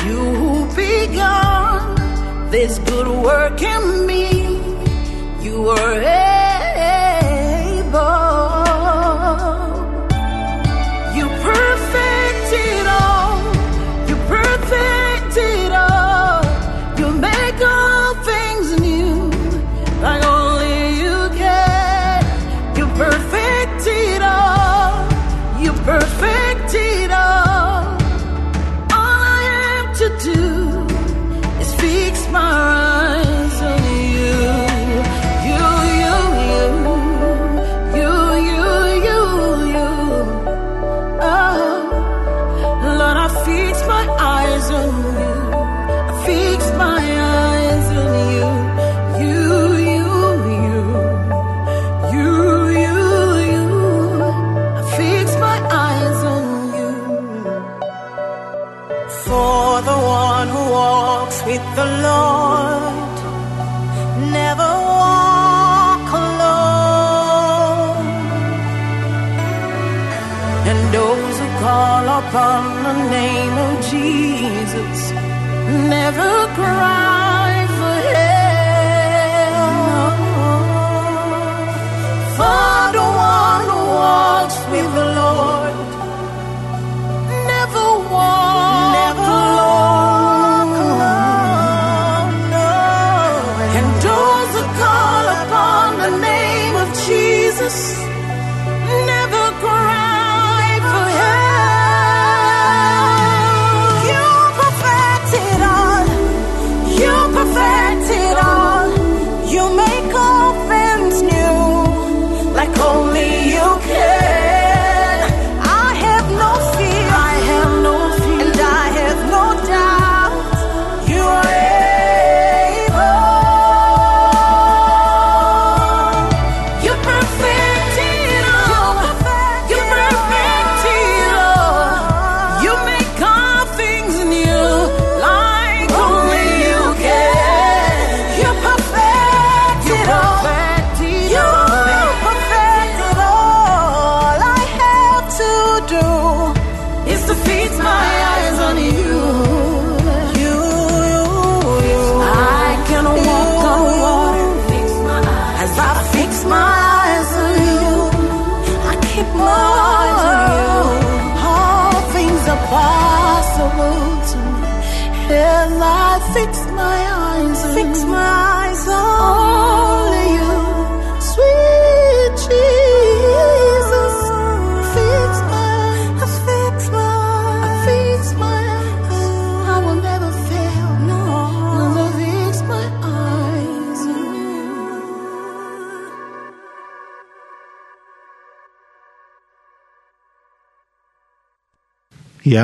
[0.07, 0.23] you
[0.75, 1.79] begun
[2.51, 4.23] this good work in me
[5.43, 6.24] you were able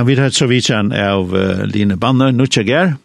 [0.02, 2.96] Ja, vi har så vidtjen av uh, Line Banner, Nutsjegær,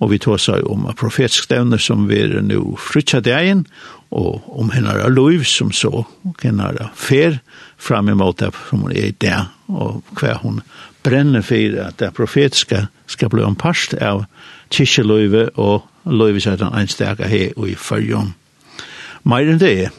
[0.00, 3.66] og vi tog seg om profetskstevne som vi er nå frutja degen,
[4.08, 7.36] og om henne er lov som så, og henne er fer
[7.76, 9.34] fram emot det som hun er i
[9.68, 10.62] og hva hun
[11.04, 14.24] brenner for at det profetiske skal bli ompast av
[14.72, 18.32] kyrkjeløyve og løyve seg den enstaka her og i følgjom.
[19.28, 19.92] Mer enn det er,